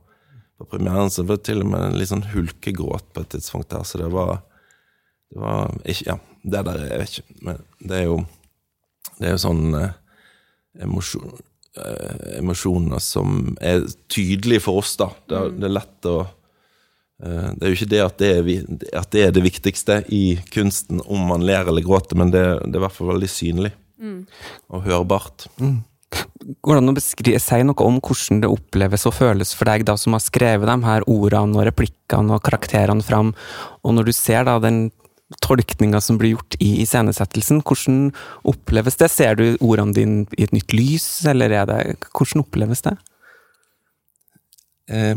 på 0.59 0.69
premieren 0.71 1.11
så 1.11 1.27
var 1.27 1.41
det 1.41 1.49
til 1.51 1.65
og 1.65 1.73
med 1.73 1.89
en 1.89 1.99
litt 1.99 2.13
sånn 2.13 2.29
hulkegråt 2.31 3.11
på 3.13 3.25
et 3.25 3.33
tidspunkt 3.35 3.73
der, 3.75 3.83
så 3.87 4.01
det 4.01 4.11
var 4.15 4.39
det 5.35 5.43
var 5.43 5.75
ikke 5.83 6.09
Ja, 6.13 6.17
det 6.45 6.63
der 6.69 6.83
er 6.85 7.05
ikke, 7.05 7.25
men 7.43 7.63
det 7.81 7.99
er 7.99 8.07
jo 8.07 8.19
Det 9.19 9.29
er 9.29 9.35
jo 9.35 9.43
sånn 9.43 9.75
eh, 9.79 9.93
emosjon, 10.83 11.35
eh, 11.79 12.39
emosjoner 12.39 13.03
som 13.03 13.55
er 13.61 13.85
tydelige 14.11 14.65
for 14.67 14.83
oss, 14.83 14.97
da. 15.01 15.11
Det 15.29 15.39
er, 15.39 15.55
det 15.59 15.69
er 15.69 15.77
lett 15.77 16.11
å 16.11 16.17
eh, 16.25 17.49
det 17.55 17.63
er 17.63 17.73
jo 17.73 17.79
ikke 17.79 17.93
det 17.95 18.03
at 18.05 18.21
det, 18.21 18.31
er, 18.35 18.53
at 19.01 19.11
det, 19.15 19.25
er, 19.25 19.33
det 19.35 19.47
viktigste 19.47 20.03
i 20.15 20.25
kunsten, 20.55 21.03
om 21.07 21.27
man 21.31 21.47
ler 21.47 21.71
eller 21.71 21.87
gråter, 21.87 22.19
men 22.21 22.35
det, 22.35 22.45
det 22.67 22.75
er 22.75 22.83
i 22.83 22.87
hvert 22.87 22.99
fall 22.99 23.15
veldig 23.15 23.31
synlig 23.31 23.75
mm. 24.01 24.21
og 24.75 24.87
hørbart. 24.89 25.49
Mm. 25.63 25.83
Går 26.61 26.77
det 26.77 26.81
an 26.83 26.93
å 26.93 26.97
beskrive, 26.97 27.41
si 27.41 27.61
noe 27.65 27.87
om 27.87 27.97
hvordan 28.05 28.43
det 28.43 28.51
oppleves 28.53 29.07
og 29.09 29.17
føles 29.17 29.55
for 29.57 29.71
deg, 29.71 29.87
da, 29.89 29.97
som 29.99 30.15
har 30.15 30.23
skrevet 30.23 30.69
de 30.69 30.77
her 30.85 31.07
ordene 31.11 31.57
og 31.59 31.67
replikkene 31.71 32.37
og 32.37 32.45
karakterene 32.45 33.05
fram, 33.05 33.33
og 33.83 33.97
når 33.97 34.11
du 34.11 34.15
ser 34.17 34.47
da 34.49 34.59
den 34.63 34.87
tolkninga 35.43 36.01
som 36.01 36.19
blir 36.21 36.35
gjort 36.37 36.57
i 36.63 36.71
iscenesettelsen. 36.85 37.63
Hvordan 37.67 38.13
oppleves 38.47 38.99
det? 39.01 39.11
Ser 39.13 39.39
du 39.41 39.47
ordene 39.59 39.97
dine 39.97 40.39
i 40.39 40.47
et 40.47 40.55
nytt 40.55 40.75
lys, 40.77 41.07
eller 41.31 41.53
er 41.53 41.69
det 41.71 41.81
Hvordan 42.11 42.45
oppleves 42.45 42.85
det? 42.87 42.97
Eh, 44.91 45.17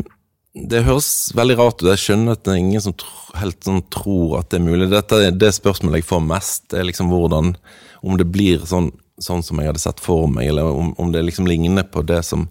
det 0.58 0.86
høres 0.88 1.32
veldig 1.38 1.58
rart 1.60 1.82
ut. 1.82 1.90
Jeg 1.92 2.04
skjønner 2.04 2.38
at 2.38 2.46
det 2.46 2.54
er 2.56 2.62
ingen 2.62 2.84
som 2.84 2.96
helt 3.38 3.60
sånn 3.66 3.84
tror 3.94 4.40
at 4.40 4.50
det 4.52 4.60
er 4.60 4.66
mulig. 4.66 4.90
Dette 4.92 5.20
er 5.28 5.36
det 5.36 5.54
spørsmålet 5.56 6.02
jeg 6.02 6.10
får 6.10 6.24
mest. 6.26 6.74
Er 6.74 6.88
liksom 6.88 7.12
hvordan 7.14 7.56
Om 8.02 8.18
det 8.18 8.28
blir 8.30 8.62
sånn, 8.66 8.92
sånn 9.20 9.42
som 9.44 9.60
jeg 9.60 9.72
hadde 9.72 9.82
sett 9.82 10.00
for 10.00 10.28
meg, 10.30 10.52
eller 10.52 10.70
om, 10.70 10.94
om 11.02 11.12
det 11.12 11.24
liksom 11.26 11.48
ligner 11.50 11.84
på 11.84 12.04
det 12.06 12.24
som 12.24 12.48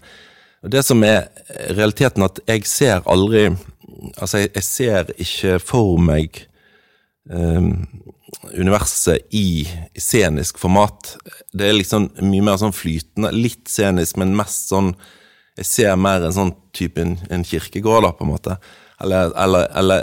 Det 0.63 0.83
som 0.83 1.03
er 1.05 1.29
realiteten, 1.71 2.23
at 2.23 2.41
jeg 2.47 2.67
ser 2.67 3.03
aldri 3.07 3.57
Altså, 4.21 4.39
jeg, 4.39 4.51
jeg 4.55 4.65
ser 4.65 5.11
ikke 5.17 5.59
for 5.63 5.97
meg 6.03 6.43
universet 8.53 9.35
i 9.35 9.67
scenisk 9.99 10.59
format. 10.59 11.17
Det 11.53 11.69
er 11.69 11.79
liksom 11.79 12.11
mye 12.27 12.45
mer 12.45 12.59
sånn 12.61 12.75
flytende. 12.77 13.33
Litt 13.35 13.71
scenisk, 13.71 14.19
men 14.21 14.37
mest 14.39 14.73
sånn 14.73 14.95
Jeg 15.57 15.65
ser 15.65 15.95
mer 15.97 16.21
en 16.21 16.35
sånn 16.37 16.51
type 16.77 17.01
en, 17.01 17.15
en 17.33 17.41
kirkegård, 17.41 18.05
da, 18.05 18.11
på 18.13 18.27
en 18.27 18.29
måte. 18.35 18.59
Eller, 19.01 19.31
eller, 19.41 19.71
eller, 19.81 20.03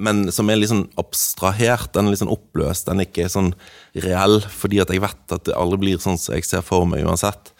men 0.00 0.30
som 0.32 0.48
er 0.48 0.56
litt 0.56 0.70
sånn 0.70 0.86
abstrahert. 0.96 1.90
Den 1.92 2.08
er 2.08 2.14
litt 2.14 2.22
sånn 2.22 2.32
oppløst. 2.32 2.86
Den 2.88 3.02
er 3.02 3.08
ikke 3.10 3.26
sånn 3.28 3.50
reell, 4.00 4.38
fordi 4.48 4.80
at 4.80 4.88
jeg 4.94 5.02
vet 5.04 5.36
at 5.36 5.44
det 5.44 5.58
aldri 5.60 5.82
blir 5.82 6.00
sånn 6.00 6.16
som 6.16 6.38
jeg 6.38 6.48
ser 6.48 6.64
for 6.64 6.88
meg 6.88 7.04
uansett. 7.04 7.52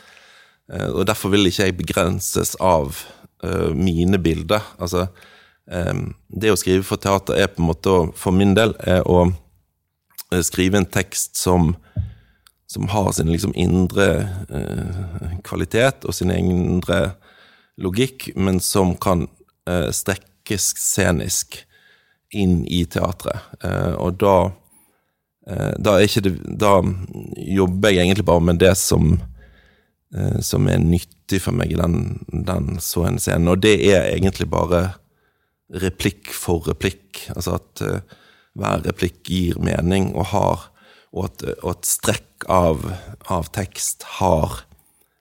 Uh, 0.72 0.88
og 0.94 1.04
derfor 1.10 1.34
vil 1.36 1.50
ikke 1.50 1.68
jeg 1.68 1.76
begrenses 1.76 2.54
av 2.64 2.96
uh, 3.44 3.76
mine 3.76 4.16
bilder. 4.24 4.64
Altså, 4.80 5.10
det 5.68 6.52
å 6.52 6.56
skrive 6.56 6.86
for 6.86 7.00
teater 7.00 7.36
er 7.36 7.50
på 7.52 7.60
en 7.60 7.68
måte, 7.68 7.96
for 8.16 8.32
min 8.32 8.54
del, 8.56 8.72
er 8.80 9.04
å 9.08 9.26
eh, 9.28 10.42
skrive 10.44 10.80
en 10.80 10.88
tekst 10.88 11.36
som, 11.36 11.74
som 12.70 12.88
har 12.92 13.10
sin 13.12 13.28
liksom 13.32 13.52
indre 13.58 14.08
eh, 14.48 15.34
kvalitet 15.44 16.08
og 16.08 16.16
sin 16.16 16.32
indre 16.32 17.18
logikk, 17.78 18.30
men 18.36 18.62
som 18.64 18.94
kan 18.96 19.26
eh, 19.68 19.90
strekkes 19.92 20.72
scenisk 20.80 21.60
inn 22.32 22.62
i 22.68 22.82
teatret. 22.84 23.40
og 23.96 24.18
da 24.20 24.50
da, 25.80 25.94
det, 25.96 26.32
da 26.60 26.74
jobber 27.40 27.94
jeg 27.94 28.02
egentlig 28.02 28.26
bare 28.28 28.44
med 28.44 28.58
det 28.60 28.74
som, 28.76 29.14
som 30.44 30.68
er 30.68 30.82
nyttig 30.82 31.40
for 31.40 31.56
meg 31.56 31.72
i 31.72 31.78
den, 31.80 32.18
den 32.28 32.76
så 32.84 33.06
en 33.08 33.16
scenen. 33.16 33.48
Og 33.48 33.62
det 33.64 33.78
er 33.88 34.10
egentlig 34.10 34.50
bare 34.52 34.90
replikk 35.68 36.32
for 36.32 36.64
replikk. 36.68 37.26
Altså 37.34 37.58
at 37.58 37.84
uh, 37.84 38.18
hver 38.58 38.82
replikk 38.86 39.22
gir 39.28 39.58
mening 39.62 40.12
og 40.16 40.32
har 40.32 40.68
Og 41.08 41.24
at, 41.24 41.42
og 41.64 41.70
at 41.72 41.88
strekk 41.88 42.44
av, 42.52 42.82
av 43.32 43.48
tekst 43.56 44.04
har 44.18 44.64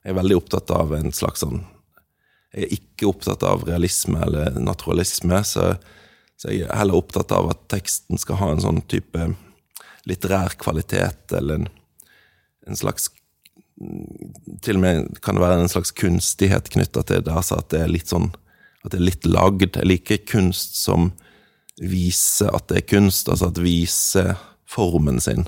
Jeg 0.04 0.12
er 0.12 0.18
veldig 0.18 0.36
opptatt 0.36 0.70
av 0.74 0.92
en 0.96 1.12
slags 1.16 1.40
sånn 1.44 1.62
Jeg 2.52 2.66
er 2.66 2.74
ikke 2.76 3.08
opptatt 3.08 3.44
av 3.46 3.64
realisme 3.68 4.20
eller 4.24 4.56
naturalisme, 4.60 5.42
så, 5.44 5.74
så 6.36 6.52
jeg 6.52 6.66
er 6.66 6.76
heller 6.80 6.96
opptatt 6.96 7.32
av 7.36 7.50
at 7.52 7.66
teksten 7.72 8.18
skal 8.20 8.40
ha 8.40 8.48
en 8.52 8.62
sånn 8.64 8.80
type 8.88 9.26
litterær 10.08 10.56
kvalitet, 10.56 11.28
eller 11.36 11.60
en, 11.60 11.66
en 12.66 12.78
slags 12.80 13.10
Til 14.64 14.80
og 14.80 14.82
med 14.82 15.20
kan 15.22 15.36
det 15.36 15.44
være 15.44 15.60
en 15.60 15.70
slags 15.70 15.92
kunstighet 15.92 16.72
knytta 16.72 17.04
til 17.04 17.22
det. 17.22 17.34
altså 17.36 17.60
At 17.60 17.68
det 17.74 17.84
er 17.84 17.92
litt 17.92 18.10
sånn 18.10 18.32
at 18.84 18.92
det 18.92 19.00
er 19.00 19.08
litt 19.08 19.26
lagd. 19.28 19.76
Jeg 19.76 19.88
liker 19.88 20.22
kunst 20.28 20.78
som 20.82 21.10
viser 21.78 22.50
at 22.54 22.68
det 22.70 22.82
er 22.82 22.88
kunst, 22.90 23.28
altså 23.30 23.50
at 23.50 23.60
viser 23.62 24.34
formen 24.68 25.20
sin. 25.22 25.46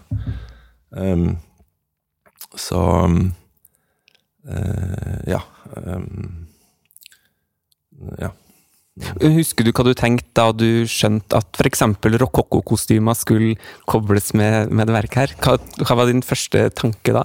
Um, 0.90 1.38
så 2.58 2.80
um, 3.06 3.32
uh, 4.48 5.18
ja. 5.28 5.42
Um, 5.76 6.46
ja. 8.18 8.32
Husker 9.20 9.64
du 9.64 9.72
hva 9.72 9.84
du 9.86 9.92
tenkte 9.96 10.34
da 10.36 10.50
du 10.52 10.84
skjønte 10.90 11.38
at 11.38 11.60
f.eks. 11.60 11.84
rokokkokostymer 12.20 13.16
skulle 13.16 13.54
kobles 13.88 14.32
med, 14.36 14.72
med 14.74 14.90
det 14.90 14.96
verket 14.96 15.20
her? 15.22 15.36
Hva, 15.40 15.56
hva, 15.84 15.96
var 16.00 16.10
din 16.10 16.24
første 16.26 16.66
tanke 16.76 17.14
da? 17.16 17.24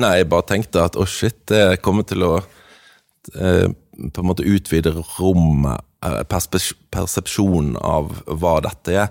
Nei, 0.00 0.16
jeg 0.20 0.30
bare 0.30 0.46
tenkte 0.48 0.84
at 0.86 0.96
å 0.96 1.04
oh 1.04 1.10
shit, 1.10 1.36
det 1.50 1.82
kommer 1.84 2.06
til 2.08 2.24
å 2.26 2.32
eh, 2.38 3.68
på 3.94 4.22
en 4.22 4.28
måte 4.28 4.46
utvide 4.46 4.92
rommet, 5.18 5.84
eh, 6.04 6.22
persepsjonen 6.28 7.76
av 7.80 8.12
hva 8.26 8.58
dette 8.64 8.98
er. 9.04 9.08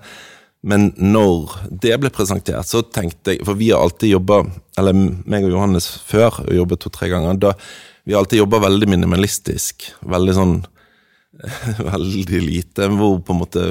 Men 0.63 0.93
når 0.95 1.57
det 1.83 1.97
ble 1.99 2.11
presentert, 2.13 2.63
så 2.69 2.79
tenkte 2.87 3.33
jeg 3.33 3.43
For 3.43 3.59
vi 3.59 3.71
har 3.73 3.83
alltid 3.83 4.13
jobba, 4.13 4.45
eller 4.79 4.95
meg 4.95 5.43
og 5.43 5.57
Johannes 5.57 5.89
før, 6.07 6.39
jobbet 6.47 6.85
to-tre 6.85 7.09
ganger, 7.11 7.35
da 7.35 7.51
vi 8.03 8.13
har 8.13 8.19
alltid 8.19 8.39
jobba 8.39 8.59
veldig 8.59 8.89
minimalistisk. 8.91 9.85
Veldig 10.11 10.35
sånn 10.35 10.55
veldig 11.93 12.41
lite, 12.43 12.87
hvor 12.93 13.19
på 13.25 13.33
en 13.33 13.39
måte 13.39 13.63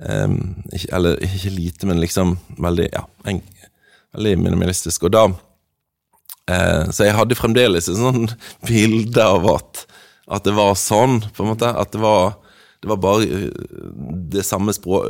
um, 0.00 0.38
ikke, 0.72 0.88
Eller 0.96 1.20
ikke 1.24 1.52
lite, 1.54 1.88
men 1.88 2.00
liksom 2.02 2.34
veldig 2.58 2.88
ja, 2.88 3.04
en, 3.28 3.42
veldig 4.16 4.36
minimalistisk. 4.40 5.06
Og 5.06 5.14
da 5.14 5.26
uh, 5.28 6.84
Så 6.90 7.06
jeg 7.06 7.16
hadde 7.18 7.38
fremdeles 7.38 7.88
et 7.88 8.00
sånn 8.00 8.30
bilde 8.68 9.26
av 9.26 9.48
at, 9.54 9.84
at 10.30 10.46
det 10.46 10.54
var 10.54 10.76
sånn, 10.78 11.20
på 11.34 11.44
en 11.44 11.52
måte. 11.52 11.70
At 11.74 11.92
det 11.94 12.02
var, 12.02 12.36
det 12.82 12.90
var 12.92 13.00
bare 13.02 13.26
eh, 13.26 13.48
det 14.30 14.44
samme 14.46 14.74
språk, 14.76 15.08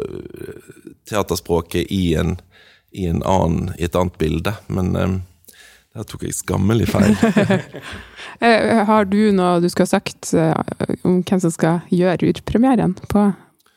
teaterspråket 1.10 1.90
i, 1.92 2.14
en, 2.20 2.38
i, 2.90 3.06
en 3.10 3.22
annen, 3.22 3.74
i 3.78 3.84
et 3.88 3.98
annet 3.98 4.16
bilde. 4.20 4.54
Men 4.72 4.96
um, 4.96 5.18
der 5.96 6.06
tok 6.08 6.24
jeg 6.26 6.38
skammelig 6.38 6.90
feil. 6.92 7.14
Eh, 8.40 8.86
har 8.88 9.04
du 9.04 9.34
noe 9.36 9.58
du 9.60 9.66
skulle 9.68 9.84
ha 9.84 9.98
sagt 9.98 10.30
eh, 10.32 10.54
om 11.04 11.18
hvem 11.28 11.40
som 11.42 11.52
skal 11.52 11.82
gjøre 11.92 12.30
urpremieren 12.30 12.94
på 13.10 13.24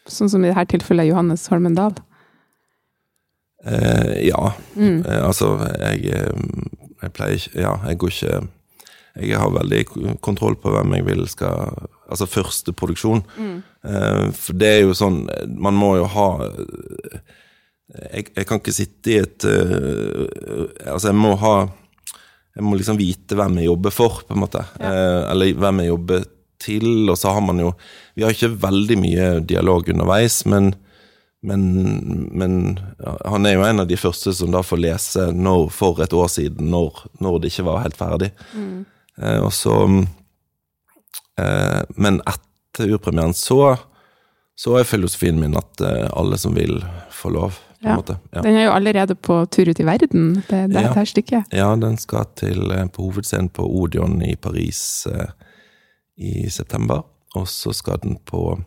Sånn 0.07 0.29
som 0.31 0.43
i 0.43 0.51
dette 0.51 0.69
tilfellet 0.71 1.09
Johannes 1.09 1.43
Holmen 1.51 1.75
Dahl? 1.75 1.97
Eh, 3.65 4.27
ja. 4.29 4.53
Mm. 4.75 5.01
Eh, 5.03 5.19
altså, 5.19 5.57
jeg, 5.81 6.13
jeg 7.01 7.13
pleier 7.15 7.39
ikke 7.39 7.59
Ja, 7.59 7.73
jeg 7.89 7.99
går 7.99 8.15
ikke 8.15 8.39
Jeg 9.19 9.37
har 9.37 9.51
veldig 9.53 9.83
kontroll 10.25 10.55
på 10.57 10.71
hvem 10.73 10.95
jeg 10.97 11.05
vil 11.05 11.27
skal 11.29 11.75
Altså 12.09 12.25
første 12.29 12.73
produksjon. 12.75 13.21
Mm. 13.37 13.59
Eh, 13.85 14.25
for 14.37 14.57
det 14.57 14.69
er 14.69 14.81
jo 14.83 14.95
sånn 14.97 15.23
Man 15.57 15.77
må 15.77 15.95
jo 15.99 16.09
ha 16.15 16.27
jeg, 17.93 18.31
jeg 18.33 18.47
kan 18.49 18.57
ikke 18.57 18.73
sitte 18.73 19.11
i 19.11 19.19
et 19.21 19.45
uh, 19.45 20.65
Altså, 20.87 21.11
jeg 21.11 21.19
må 21.19 21.35
ha 21.41 21.55
jeg 22.53 22.65
må 22.65 22.77
liksom 22.77 22.99
vite 22.99 23.37
hvem 23.37 23.59
jeg 23.59 23.65
jobber 23.65 23.93
for, 23.93 24.19
på 24.27 24.35
en 24.35 24.43
måte. 24.43 24.61
Ja. 24.77 24.91
Eh, 24.91 25.19
eller 25.33 25.55
hvem 25.57 25.79
jeg 25.81 25.89
jobber 25.89 26.25
til. 26.61 26.87
Og 27.09 27.17
så 27.17 27.33
har 27.33 27.41
man 27.41 27.59
jo 27.59 27.73
Vi 28.13 28.25
har 28.25 28.35
ikke 28.35 28.53
veldig 28.61 28.97
mye 29.01 29.29
dialog 29.41 29.89
underveis, 29.89 30.43
men, 30.45 30.69
men, 31.41 31.63
men 32.29 32.59
ja, 33.01 33.15
han 33.33 33.49
er 33.49 33.57
jo 33.57 33.65
en 33.65 33.81
av 33.81 33.89
de 33.89 33.97
første 33.97 34.35
som 34.37 34.53
da 34.53 34.61
får 34.61 34.83
lese 34.83 35.27
når, 35.33 35.65
for 35.73 36.03
et 36.05 36.13
år 36.13 36.29
siden, 36.29 36.69
når, 36.69 37.07
når 37.25 37.39
det 37.41 37.53
ikke 37.53 37.65
var 37.71 37.81
helt 37.87 37.97
ferdig. 37.97 38.29
Mm. 38.53 38.83
Eh, 39.21 39.39
og 39.43 39.53
så 39.53 39.75
eh, 41.37 41.81
Men 41.95 42.21
etter 42.29 42.95
urpremieren 42.95 43.35
så, 43.37 43.75
så 44.55 44.79
er 44.79 44.89
filosofien 44.89 45.39
min 45.41 45.57
at 45.59 45.81
eh, 45.81 46.09
alle 46.13 46.39
som 46.41 46.55
vil, 46.57 46.79
får 47.13 47.35
lov 47.37 47.61
måte. 47.83 48.17
Ja. 48.31 48.41
Den 48.41 48.55
er 48.55 48.65
jo 48.67 48.71
allerede 48.71 49.15
på 49.15 49.45
tur 49.51 49.69
ut 49.69 49.79
i 49.79 49.85
verden, 49.85 50.43
det, 50.49 50.67
det 50.73 50.83
ja. 50.85 51.05
stykket. 51.05 51.53
Ja, 51.53 51.71
den 51.75 51.97
skal 52.01 52.27
til, 52.39 52.71
på 52.93 53.07
hovedscenen 53.09 53.49
på 53.53 53.65
Odeon 53.81 54.21
i 54.23 54.35
Paris 54.35 55.07
eh, 55.11 55.33
i 56.15 56.49
september. 56.49 57.03
Og 57.35 57.47
så 57.49 57.73
skal 57.73 57.99
den 58.03 58.19
på 58.25 58.59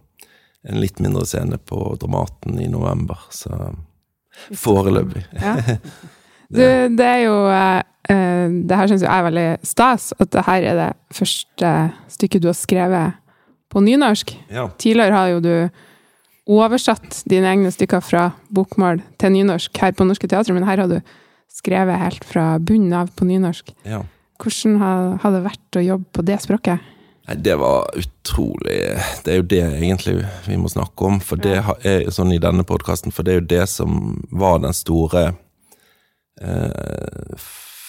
en 0.66 0.80
litt 0.82 0.98
mindre 1.00 1.24
scene 1.28 1.58
på 1.58 1.94
Dramaten 2.00 2.58
i 2.60 2.68
november, 2.68 3.20
så 3.30 3.74
foreløpig. 4.50 5.24
Ja. 5.38 5.56
Du, 6.52 6.62
det 6.96 7.06
er 7.06 7.22
jo 7.26 7.36
eh 7.50 7.82
Det 8.46 8.76
her 8.78 8.86
syns 8.86 9.02
jeg 9.02 9.10
er 9.10 9.24
veldig 9.26 9.48
stas, 9.66 10.12
at 10.20 10.30
det 10.30 10.44
her 10.46 10.62
er 10.62 10.76
det 10.78 10.90
første 11.10 11.70
stykket 12.08 12.42
du 12.42 12.46
har 12.46 12.54
skrevet 12.54 13.16
på 13.68 13.82
nynorsk. 13.82 14.30
Ja. 14.50 14.68
Tidligere 14.78 15.12
har 15.12 15.28
jo 15.28 15.40
du 15.40 15.68
oversatt 16.46 17.24
dine 17.26 17.50
egne 17.50 17.72
stykker 17.74 18.00
fra 18.00 18.28
bokmål 18.54 19.02
til 19.18 19.34
nynorsk 19.34 19.78
her 19.82 19.96
på 19.98 20.06
Norske 20.06 20.28
Teatret, 20.30 20.54
men 20.54 20.68
her 20.68 20.78
har 20.84 20.86
du 20.86 21.00
skrevet 21.50 21.98
helt 21.98 22.24
fra 22.24 22.58
bunnen 22.58 22.94
av 22.94 23.10
på 23.16 23.26
nynorsk. 23.26 23.72
Ja. 23.84 24.04
Hvordan 24.38 24.78
har 25.22 25.32
det 25.32 25.42
vært 25.46 25.78
å 25.80 25.82
jobbe 25.82 26.06
på 26.12 26.24
det 26.28 26.38
språket? 26.44 26.92
Nei, 27.26 27.34
Det 27.42 27.56
var 27.58 27.90
utrolig 27.96 28.94
Det 29.24 29.32
er 29.32 29.36
jo 29.40 29.48
det 29.50 29.62
egentlig 29.82 30.24
vi 30.46 30.56
må 30.56 30.68
snakke 30.68 31.04
om, 31.04 31.18
for 31.20 31.36
det 31.36 31.58
er 31.82 32.10
sånn 32.10 32.32
i 32.32 32.38
denne 32.38 32.62
podkasten, 32.62 33.10
for 33.10 33.26
det 33.26 33.32
er 33.32 33.40
jo 33.40 33.50
det 33.50 33.66
som 33.68 34.22
var 34.30 34.60
den 34.62 34.76
store 34.76 35.32
eh, 36.42 37.46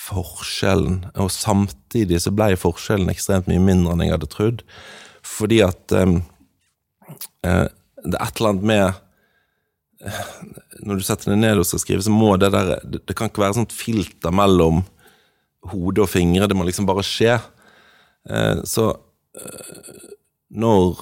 forskjellen. 0.08 1.02
Og 1.24 1.32
samtidig 1.34 2.22
så 2.24 2.34
ble 2.36 2.56
forskjellen 2.60 3.12
ekstremt 3.12 3.50
mye 3.50 3.64
mindre 3.64 3.96
enn 3.96 4.06
jeg 4.06 4.16
hadde 4.16 4.32
trodd. 4.32 4.64
Fordi 5.26 5.64
at 5.66 5.98
eh, 5.98 6.20
eh 7.48 7.68
det 8.08 8.14
er 8.14 8.28
et 8.28 8.40
eller 8.40 8.54
annet 8.54 8.68
med 8.70 10.06
Når 10.86 11.00
du 11.00 11.04
setter 11.04 11.32
deg 11.34 11.40
ned 11.42 11.60
og 11.60 11.66
skal 11.66 11.82
skrive, 11.82 12.04
så 12.06 12.14
må 12.14 12.36
det 12.38 12.52
der 12.54 12.78
Det, 12.86 13.02
det 13.10 13.16
kan 13.18 13.32
ikke 13.32 13.42
være 13.42 13.58
sånt 13.58 13.74
filter 13.74 14.32
mellom 14.32 14.84
hode 15.68 16.04
og 16.04 16.10
fingre. 16.10 16.48
Det 16.48 16.56
må 16.56 16.64
liksom 16.64 16.86
bare 16.88 17.04
skje. 17.04 17.40
Eh, 18.30 18.62
så 18.64 18.92
eh, 19.36 20.04
når 20.54 21.02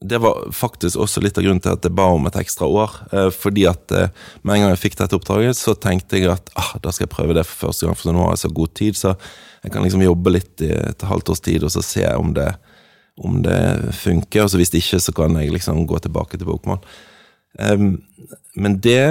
Det 0.00 0.16
var 0.22 0.46
faktisk 0.56 0.96
også 0.96 1.20
litt 1.20 1.36
av 1.36 1.44
grunnen 1.44 1.60
til 1.60 1.74
at 1.74 1.84
jeg 1.84 1.92
ba 1.92 2.06
om 2.14 2.24
et 2.28 2.38
ekstra 2.40 2.64
år. 2.64 2.94
Eh, 3.12 3.28
fordi 3.34 3.66
at 3.68 3.92
med 3.92 4.54
en 4.54 4.64
gang 4.64 4.72
jeg 4.72 4.82
fikk 4.86 4.96
dette 5.00 5.18
oppdraget, 5.18 5.58
så 5.58 5.74
tenkte 5.76 6.16
jeg 6.16 6.32
at 6.32 6.48
ah, 6.56 6.72
da 6.80 6.92
skal 6.92 7.04
jeg 7.04 7.14
prøve 7.14 7.36
det 7.36 7.44
for 7.48 7.68
første 7.68 7.86
gang, 7.86 7.98
for 7.98 8.16
nå 8.16 8.24
har 8.24 8.34
jeg 8.36 8.44
så 8.46 8.52
god 8.56 8.74
tid, 8.80 8.96
så 8.96 9.14
jeg 9.60 9.74
kan 9.74 9.84
liksom 9.84 10.06
jobbe 10.06 10.32
litt 10.32 10.64
i 10.64 10.70
et 10.72 11.04
halvt 11.04 11.34
års 11.34 11.44
tid, 11.44 11.66
og 11.66 11.74
så 11.74 11.84
se 11.84 12.06
om 12.16 12.32
det 12.36 12.48
om 13.20 13.42
det 13.44 13.92
funker. 14.00 14.44
Og 14.44 14.50
så 14.50 14.56
hvis 14.56 14.72
det 14.72 14.80
ikke, 14.80 15.00
så 15.04 15.12
kan 15.12 15.36
jeg 15.36 15.52
liksom 15.52 15.84
gå 15.88 15.98
tilbake 16.00 16.38
til 16.40 16.48
bokmål. 16.48 16.80
Men 17.60 18.78
det 18.80 19.04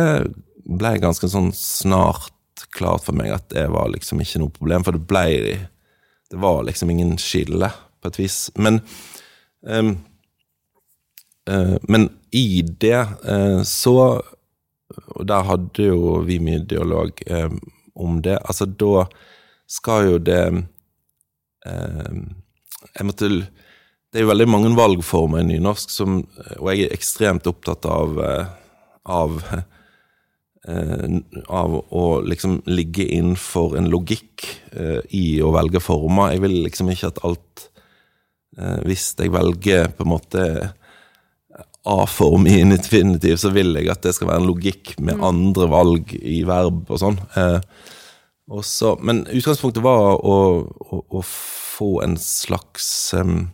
ble 0.65 0.93
ganske 1.01 1.29
sånn 1.29 1.51
snart 1.55 2.33
klart 2.75 3.05
for 3.05 3.17
meg 3.17 3.31
at 3.33 3.47
det 3.53 3.65
var 3.71 3.89
liksom 3.91 4.21
ikke 4.21 4.41
noe 4.41 4.53
problem, 4.53 4.85
for 4.85 4.97
det 4.97 5.05
ble 5.09 5.59
Det 6.29 6.37
var 6.37 6.61
liksom 6.61 6.89
ingen 6.93 7.15
skille, 7.17 7.71
på 8.01 8.07
et 8.07 8.19
vis. 8.19 8.51
Men 8.55 8.75
um, 9.65 9.95
Men 11.89 12.09
i 12.35 12.61
det 12.61 12.99
uh, 13.25 13.63
så 13.65 13.93
Og 15.17 15.23
der 15.25 15.47
hadde 15.47 15.87
jo 15.87 16.19
vi 16.27 16.37
mye 16.43 16.61
dialog 16.61 17.23
um, 17.29 17.59
om 17.95 18.19
det. 18.21 18.37
Altså, 18.45 18.65
da 18.65 19.05
skal 19.69 20.11
jo 20.11 20.17
det 20.17 20.43
Jeg 21.65 23.05
måtte 23.05 23.29
det 24.09 24.17
er 24.17 24.23
jo 24.25 24.31
veldig 24.31 24.47
mange 24.49 24.69
valgformer 24.73 25.43
i 25.43 25.47
nynorsk, 25.51 25.91
som, 25.93 26.23
og 26.57 26.69
jeg 26.71 26.87
er 26.87 26.95
ekstremt 26.95 27.45
opptatt 27.49 27.85
av, 27.85 28.15
eh, 28.25 28.47
av, 29.05 29.35
eh, 30.65 31.19
av 31.45 31.75
å 31.77 32.05
liksom 32.25 32.63
ligge 32.65 33.05
innenfor 33.05 33.77
en 33.77 33.91
logikk 33.93 34.47
eh, 34.73 35.05
i 35.13 35.37
å 35.45 35.53
velge 35.53 35.81
former. 35.81 36.33
Jeg 36.33 36.41
vil 36.47 36.57
liksom 36.65 36.89
ikke 36.93 37.13
at 37.13 37.23
alt 37.23 37.45
Hvis 38.59 39.13
jeg 39.15 39.31
velger 39.31 39.93
på 39.95 40.03
en 40.03 40.09
måte 40.09 40.41
A-form 41.87 42.47
i 42.47 42.59
en 42.61 42.75
infinitiv, 42.75 43.37
så 43.39 43.53
vil 43.55 43.71
jeg 43.77 43.87
at 43.91 44.03
det 44.03 44.11
skal 44.15 44.29
være 44.31 44.43
en 44.43 44.49
logikk 44.49 44.93
med 44.99 45.21
andre 45.23 45.69
valg 45.71 46.11
i 46.19 46.41
verb 46.47 46.89
og 46.91 46.99
sånn. 47.01 47.19
Eh, 47.39 47.61
og 48.49 48.65
så, 48.65 48.95
men 49.05 49.23
utgangspunktet 49.29 49.83
var 49.85 50.17
å, 50.25 50.35
å, 50.65 50.99
å 51.05 51.23
få 51.23 51.99
en 52.03 52.17
slags 52.19 53.13
um, 53.13 53.51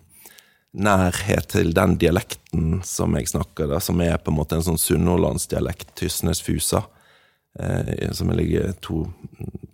nærhet 0.76 1.50
til 1.52 1.74
den 1.76 1.98
dialekten 2.00 2.80
som 2.88 3.16
jeg 3.20 3.30
snakker, 3.32 3.70
da, 3.72 3.82
som 3.84 4.00
er 4.04 4.18
på 4.18 4.32
en 4.32 4.40
måte 4.40 4.58
en 4.58 4.66
sånn 4.66 4.80
sunnhordlandsdialekt, 4.80 5.92
Tysnes-Fusa, 6.00 6.86
eh, 7.60 8.08
som 8.16 8.32
ligger 8.36 8.74
to, 8.84 9.04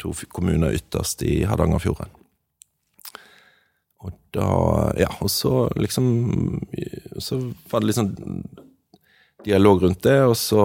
to 0.01 0.13
kommuner 0.33 0.73
ytterst 0.77 1.23
i 1.25 1.43
Hardangerfjorden. 1.49 2.09
Og 4.01 4.15
da 4.33 4.49
Ja, 4.97 5.09
og 5.21 5.29
så 5.31 5.69
liksom 5.75 6.61
Så 7.19 7.39
var 7.69 7.79
det 7.79 7.91
liksom 7.91 8.15
dialog 9.45 9.83
rundt 9.83 10.03
det, 10.03 10.19
og 10.21 10.35
så, 10.37 10.61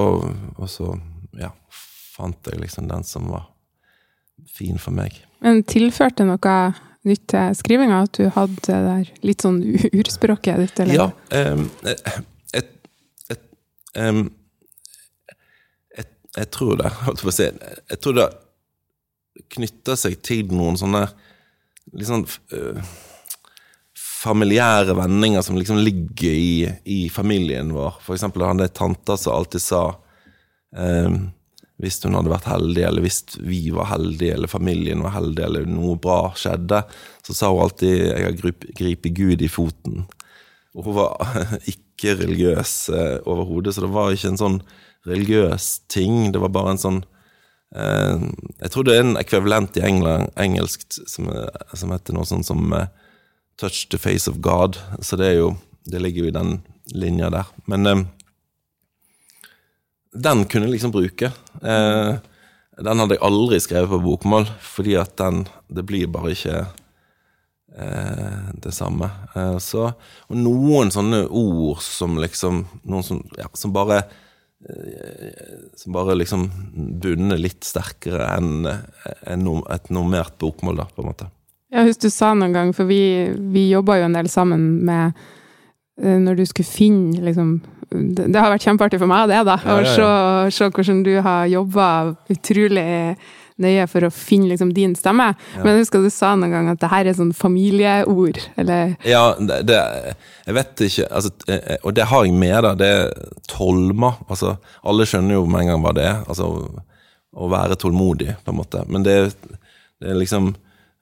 og 0.56 0.68
så 0.68 0.90
ja, 1.40 1.48
fant 2.16 2.48
jeg 2.50 2.60
liksom 2.60 2.88
den 2.90 3.04
som 3.08 3.30
var 3.32 3.46
fin 4.52 4.76
for 4.76 4.92
meg. 4.92 5.16
Men 5.40 5.62
tilførte 5.64 6.26
noe 6.28 6.56
nytt 7.06 7.24
til 7.32 7.54
skrivinga? 7.56 8.02
At 8.04 8.18
du 8.18 8.28
hadde 8.34 8.58
det 8.66 8.80
der 8.86 9.12
litt 9.24 9.44
sånn 9.46 9.60
urspråket 10.00 10.60
ditt? 10.60 10.82
Eller? 10.84 10.98
Ja. 10.98 11.06
Um, 11.54 11.70
et, 12.52 12.68
et, 13.32 13.46
um, 13.96 14.26
et, 15.96 16.12
jeg 16.36 16.50
tror 16.52 16.76
det, 16.82 16.92
holdt 17.06 17.22
jeg 17.22 17.30
på 17.30 17.32
å 17.32 17.38
si 17.38 17.48
Jeg 17.48 18.02
tror 18.02 18.18
det 18.20 18.28
knytter 19.56 20.00
seg 20.00 20.20
til 20.24 20.52
noen 20.52 20.76
sånne 20.80 21.06
litt 21.94 22.08
sånn 22.08 22.24
øh, 22.56 22.94
familiære 24.26 24.96
vendinger 24.98 25.44
som 25.46 25.56
liksom 25.58 25.78
ligger 25.80 26.34
i, 26.34 26.68
i 26.84 27.00
familien 27.12 27.72
vår. 27.74 28.00
For 28.04 28.16
eksempel 28.16 28.44
han 28.44 28.58
hadde 28.60 28.74
tanta 28.76 29.16
som 29.20 29.36
alltid 29.36 29.62
sa 29.62 29.82
em, 30.76 31.30
hvis 31.82 31.98
hun 32.06 32.16
hadde 32.16 32.32
vært 32.32 32.48
heldig, 32.48 32.82
eller 32.88 33.04
hvis 33.04 33.20
vi 33.44 33.66
var 33.74 33.90
heldige, 33.90 34.34
eller 34.34 34.48
familien 34.48 35.02
var 35.04 35.12
heldig, 35.18 35.42
eller 35.44 35.66
noe 35.68 35.98
bra 36.00 36.30
skjedde, 36.38 36.82
så 37.26 37.36
sa 37.36 37.50
hun 37.52 37.64
alltid 37.66 37.92
'jeg 37.98 38.24
har 38.24 38.38
grip- 38.38 38.70
gripet 38.78 39.12
Gud 39.14 39.42
i 39.42 39.48
foten'. 39.48 40.06
Og 40.74 40.84
hun 40.84 40.94
var 40.94 41.16
ikke 41.72 42.16
religiøs 42.16 42.88
eh, 42.88 43.18
overhodet, 43.26 43.74
så 43.74 43.84
det 43.84 43.92
var 43.92 44.12
ikke 44.12 44.32
en 44.32 44.40
sånn 44.44 44.62
religiøs 45.06 45.80
ting. 45.88 46.32
Det 46.32 46.40
var 46.40 46.48
bare 46.48 46.70
en 46.74 46.82
sånn 46.82 47.04
eh, 47.76 48.16
Jeg 48.62 48.70
tror 48.70 48.84
det 48.84 48.96
er 48.96 49.04
en 49.04 49.16
ekvivalent 49.16 49.76
i 49.76 49.84
engelsk 49.84 50.84
som, 51.06 51.28
som 51.74 51.92
heter 51.92 52.16
noe 52.16 52.24
sånn 52.24 52.44
som 52.44 52.72
eh, 52.72 52.88
'touch 53.56 53.88
the 53.90 53.98
face 53.98 54.30
of 54.30 54.40
God'. 54.40 54.78
Så 55.00 55.16
det 55.16 55.26
er 55.26 55.38
jo 55.40 55.56
Det 55.86 56.02
ligger 56.02 56.24
jo 56.24 56.28
i 56.28 56.34
den 56.34 56.62
linja 56.94 57.30
der. 57.30 57.44
Men 57.66 57.86
eh, 57.86 58.04
den 60.12 60.44
kunne 60.44 60.66
jeg 60.66 60.72
liksom 60.72 60.90
bruke. 60.90 61.30
Eh, 61.62 62.18
den 62.76 63.00
hadde 63.00 63.16
jeg 63.16 63.24
aldri 63.24 63.60
skrevet 63.62 63.92
på 63.92 64.02
bokmål, 64.04 64.48
fordi 64.60 64.96
at 65.00 65.16
den 65.16 65.46
Det 65.68 65.86
blir 65.86 66.06
bare 66.06 66.30
ikke 66.30 66.66
eh, 67.76 68.52
det 68.62 68.74
samme. 68.74 69.10
Eh, 69.34 69.58
så, 69.58 69.92
og 70.28 70.36
noen 70.36 70.90
sånne 70.90 71.26
ord 71.28 71.80
som 71.82 72.18
liksom 72.18 72.66
Noen 72.84 73.02
som, 73.02 73.22
ja, 73.38 73.48
som 73.54 73.72
bare 73.72 74.02
eh, 74.68 75.70
Som 75.76 75.92
bare 75.96 76.16
liksom 76.16 76.46
bunner 77.00 77.38
litt 77.40 77.64
sterkere 77.64 78.28
enn 78.36 78.66
enn 78.66 79.48
et 79.70 79.90
normert 79.90 80.38
bokmål, 80.38 80.82
da, 80.82 80.86
på 80.90 81.02
en 81.02 81.10
måte. 81.10 81.30
Ja, 81.76 81.84
husker 81.84 82.08
du 82.08 82.14
sa 82.14 82.32
noen 82.32 82.54
gang, 82.56 82.74
for 82.76 82.88
vi, 82.88 83.00
vi 83.52 83.68
jobba 83.68 83.98
jo 84.00 84.08
en 84.08 84.16
del 84.16 84.28
sammen 84.32 84.62
med 84.88 85.16
eh, 86.00 86.18
Når 86.22 86.38
du 86.38 86.44
skulle 86.48 86.68
finne 86.68 87.24
liksom 87.26 87.58
Det, 87.90 88.30
det 88.32 88.40
har 88.40 88.52
vært 88.54 88.64
kjempeartig 88.64 89.00
for 89.02 89.10
meg, 89.10 89.28
det, 89.30 89.42
da. 89.46 89.58
Ja, 89.60 89.74
Å 89.76 89.82
ja, 89.84 89.90
se, 89.92 90.54
se 90.56 90.70
hvordan 90.72 91.02
du 91.06 91.12
har 91.22 91.50
jobba 91.52 91.88
utrolig 92.32 92.86
nøye 93.62 93.86
for 93.88 94.04
å 94.04 94.10
finne 94.12 94.50
liksom 94.50 94.72
din 94.76 94.92
stemme. 94.98 95.30
Men 95.62 95.70
jeg 95.70 95.86
husker 95.86 96.02
du 96.04 96.10
sa 96.12 96.34
noen 96.36 96.52
gang 96.52 96.66
at 96.68 96.80
det 96.82 96.90
her 96.92 97.08
er 97.08 97.16
sånn 97.16 97.30
familieord, 97.32 98.40
eller 98.60 98.96
Ja, 99.06 99.22
det, 99.38 99.62
det 99.70 99.78
Jeg 100.44 100.58
vet 100.58 100.82
ikke 100.88 101.06
altså, 101.08 101.30
eh, 101.48 101.78
Og 101.80 101.94
det 101.96 102.08
har 102.10 102.26
jeg 102.26 102.36
med, 102.36 102.58
da. 102.66 102.74
Det 102.76 102.90
er 102.98 103.30
tolma. 103.48 104.12
Altså, 104.28 104.58
alle 104.84 105.08
skjønner 105.08 105.38
jo 105.38 105.46
med 105.48 105.64
en 105.64 105.72
gang 105.72 105.86
hva 105.86 105.94
det 105.96 106.04
er. 106.10 106.20
Altså 106.26 106.50
å 107.36 107.48
være 107.52 107.76
tålmodig, 107.80 108.34
på 108.44 108.52
en 108.52 108.56
måte. 108.60 108.82
Men 108.88 109.04
det, 109.04 109.16
det 110.00 110.12
er 110.12 110.16
liksom 110.16 110.54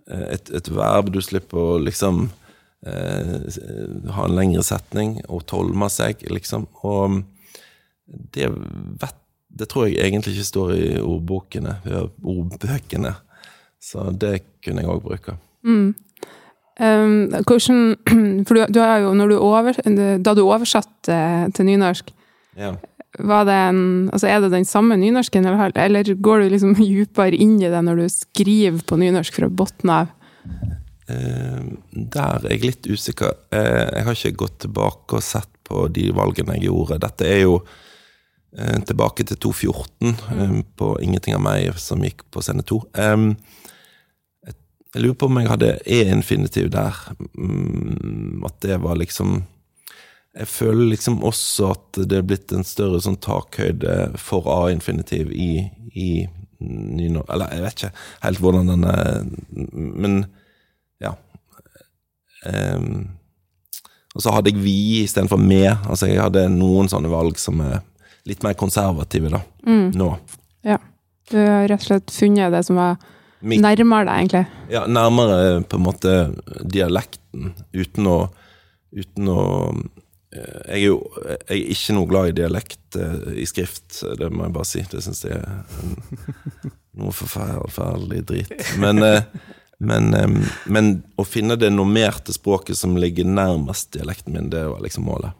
et, 0.06 0.50
et 0.50 0.70
verb 0.74 1.10
du 1.14 1.20
slipper 1.24 1.60
å 1.60 1.78
liksom 1.82 2.26
eh, 2.86 3.36
ha 4.16 4.26
en 4.26 4.36
lengre 4.36 4.64
setning 4.66 5.16
og 5.28 5.46
tolme 5.50 5.88
seg, 5.92 6.26
liksom. 6.30 6.66
Og 6.84 7.22
det 8.34 8.50
vet 8.52 9.20
Det 9.54 9.68
tror 9.70 9.86
jeg 9.86 10.02
egentlig 10.02 10.32
ikke 10.34 10.44
står 10.48 10.70
i 10.74 10.86
ordbokene, 10.98 11.76
ordbøkene. 12.26 13.12
Så 13.78 14.10
det 14.10 14.40
kunne 14.64 14.82
jeg 14.82 14.90
òg 14.90 15.02
bruke. 15.04 15.36
Um, 15.62 15.92
hvordan 17.46 17.94
For 18.48 18.58
du, 18.58 18.64
du 18.74 18.80
har 18.82 18.98
jo, 19.04 19.12
du 19.14 19.36
over, 19.38 19.78
da 20.18 20.34
du 20.34 20.42
oversatte 20.42 21.18
til 21.54 21.70
nynorsk, 21.70 22.10
Ja. 22.58 22.74
Det 23.18 23.54
en 23.54 24.10
Altså, 24.12 24.26
er 24.28 24.40
det 24.42 24.52
den 24.52 24.64
samme 24.64 24.96
nynorsken, 24.96 25.46
eller, 25.46 25.72
eller 25.78 26.14
går 26.14 26.44
du 26.44 26.48
liksom 26.54 26.74
dypere 26.78 27.36
inn 27.36 27.60
i 27.62 27.70
det 27.70 27.82
når 27.86 28.02
du 28.02 28.08
skriver 28.12 28.82
på 28.86 28.98
nynorsk 29.00 29.40
fra 29.40 29.48
bunnen 29.48 29.94
av? 29.94 30.12
Eh, 31.06 31.64
der 31.92 32.44
er 32.44 32.50
jeg 32.54 32.64
litt 32.64 32.86
usikker. 32.88 33.34
Eh, 33.52 33.98
jeg 33.98 34.04
har 34.06 34.18
ikke 34.18 34.42
gått 34.44 34.60
tilbake 34.64 35.18
og 35.18 35.24
sett 35.24 35.50
på 35.64 35.86
de 35.92 36.10
valgene 36.16 36.56
jeg 36.56 36.68
gjorde. 36.68 37.00
Dette 37.02 37.28
er 37.28 37.42
jo 37.44 37.58
eh, 38.56 38.80
tilbake 38.88 39.26
til 39.28 39.36
2014, 39.36 40.16
eh, 40.34 40.62
på 40.76 40.96
'Ingenting 41.00 41.36
av 41.36 41.44
meg', 41.44 41.78
som 41.78 42.02
gikk 42.02 42.24
på 42.30 42.42
scene 42.42 42.64
2. 42.64 42.80
Eh, 42.94 43.34
jeg 44.94 45.02
lurer 45.02 45.18
på 45.18 45.26
om 45.26 45.38
jeg 45.40 45.50
hadde 45.50 45.78
e-infinitiv 45.86 46.70
der. 46.70 46.94
Mm, 47.34 48.44
at 48.46 48.60
det 48.62 48.78
var 48.80 48.94
liksom 48.96 49.42
Jeg 50.34 50.50
føler 50.50 50.90
liksom 50.90 51.20
også 51.22 51.72
at 51.76 51.98
det 52.10 52.18
er 52.18 52.26
blitt 52.26 52.52
en 52.54 52.66
større 52.66 52.98
sånn 53.02 53.20
takhøyde 53.22 54.14
for 54.18 54.48
A-infinitiv 54.50 55.30
i, 55.30 55.66
i 55.94 56.08
nynorsk 56.64 57.30
Eller 57.30 57.52
jeg 57.54 57.62
vet 57.64 57.76
ikke 57.78 57.92
helt 58.24 58.40
hvordan 58.42 58.72
den 58.72 58.86
er, 58.88 59.20
men 59.74 60.24
ja. 61.02 61.12
Um, 62.44 63.14
og 64.14 64.22
så 64.22 64.34
hadde 64.34 64.52
jeg 64.52 64.62
vi 64.62 64.76
istedenfor 65.02 65.40
med. 65.40 65.70
Altså 65.90 66.08
jeg 66.10 66.22
hadde 66.22 66.46
noen 66.52 66.90
sånne 66.90 67.10
valg 67.12 67.38
som 67.40 67.60
er 67.64 67.80
litt 68.28 68.44
mer 68.46 68.54
konservative 68.58 69.32
da, 69.32 69.42
nå. 69.66 70.10
Ja. 70.64 70.78
Du 71.30 71.38
har 71.40 71.66
rett 71.70 71.82
og 71.82 71.88
slett 71.88 72.12
funnet 72.12 72.52
det 72.52 72.62
som 72.66 72.78
var 72.78 72.98
nærmere 73.44 74.06
deg, 74.08 74.14
egentlig. 74.14 74.44
ja, 74.72 74.84
nærmere 74.88 75.62
på 75.68 75.78
en 75.78 75.84
måte 75.84 76.12
dialekten, 76.68 77.52
uten 77.72 78.08
å, 78.08 78.18
uten 78.92 79.30
å 79.32 79.44
jeg 80.34 80.78
er 80.78 80.82
jo 80.82 80.98
jeg 81.24 81.38
er 81.46 81.74
ikke 81.74 81.96
noe 81.96 82.10
glad 82.10 82.30
i 82.30 82.36
dialekt 82.40 82.98
eh, 82.98 83.34
i 83.42 83.46
skrift, 83.48 84.00
det 84.18 84.30
må 84.32 84.48
jeg 84.48 84.54
bare 84.56 84.68
si. 84.68 84.82
Det 84.90 85.02
syns 85.04 85.24
jeg 85.26 85.38
er 85.38 86.72
noe 87.00 87.14
forferdelig, 87.14 88.22
drit. 88.28 88.54
Men, 88.80 89.02
eh, 89.06 89.22
men, 89.84 90.10
eh, 90.18 90.54
men 90.66 90.92
å 91.20 91.26
finne 91.28 91.58
det 91.60 91.72
normerte 91.74 92.34
språket 92.34 92.78
som 92.80 92.98
ligger 92.98 93.28
nærmest 93.28 93.92
dialekten 93.94 94.34
min, 94.36 94.50
det 94.52 94.64
var 94.70 94.82
liksom 94.84 95.06
målet. 95.06 95.36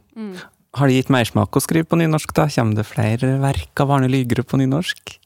Har 0.74 0.90
det 0.90 1.00
gitt 1.00 1.12
mersmak 1.14 1.54
å 1.54 1.62
skrive 1.62 1.87
på 1.90 1.98
nynorsk, 1.98 2.35
da? 2.35 2.48
Kommer 2.50 2.80
det 2.80 2.88
flere 2.88 3.37
verk 3.42 3.83
av 3.83 3.94
Arne 3.94 4.11
Lygre 4.11 4.42
på 4.46 4.59
nynorsk? 4.59 5.18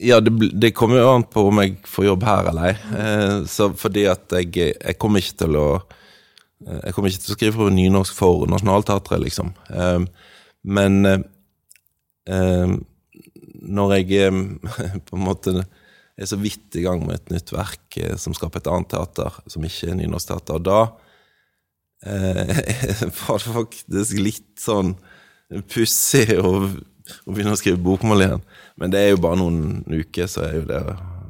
Ja, 0.00 0.16
det, 0.24 0.32
det 0.56 0.72
kommer 0.72 0.96
jo 0.96 1.10
an 1.12 1.26
på 1.28 1.42
om 1.50 1.58
jeg 1.60 1.74
får 1.84 2.06
jobb 2.06 2.22
her 2.24 2.46
eller 2.48 2.70
ei. 2.70 3.42
Fordi 3.76 4.06
at 4.08 4.32
jeg, 4.32 4.54
jeg 4.56 4.96
kommer 5.00 5.20
ikke 5.20 5.42
til 5.42 5.58
å 5.60 5.66
Jeg 6.60 6.92
kommer 6.92 7.08
ikke 7.08 7.24
til 7.24 7.32
å 7.32 7.38
skrive 7.38 7.56
på 7.56 7.72
nynorsk 7.72 8.16
for 8.16 8.44
Nationaltheatret, 8.50 9.22
liksom. 9.24 9.52
Eh, 9.72 10.02
men 10.68 10.98
eh, 11.08 11.22
eh, 12.28 12.74
når 13.64 13.94
jeg 13.96 14.26
eh, 14.26 14.40
på 15.08 15.16
en 15.16 15.24
måte 15.24 15.54
er 16.20 16.28
så 16.28 16.36
vidt 16.40 16.76
i 16.76 16.84
gang 16.84 17.00
med 17.06 17.16
et 17.16 17.32
nytt 17.32 17.52
verk 17.54 17.96
eh, 18.00 18.16
som 18.20 18.36
skaper 18.36 18.60
et 18.60 18.70
annet 18.72 18.90
teater, 18.92 19.40
som 19.48 19.64
ikke 19.64 19.92
er 19.92 20.00
nynorskteater, 20.02 20.60
da 20.68 20.80
eh, 22.04 22.52
var 23.22 23.40
det 23.40 23.56
faktisk 23.56 24.20
litt 24.20 24.52
sånn 24.60 24.94
pussig 25.72 26.28
å, 26.36 26.52
å 26.60 27.32
begynne 27.32 27.56
å 27.56 27.60
skrive 27.60 27.80
bokmål 27.82 28.26
igjen. 28.26 28.44
Men 28.80 28.92
det 28.92 29.00
er 29.00 29.14
jo 29.14 29.24
bare 29.24 29.40
noen 29.40 29.80
uker, 29.88 30.28
så 30.30 30.44
er 30.46 30.60
jo 30.60 30.68
det 30.68 30.82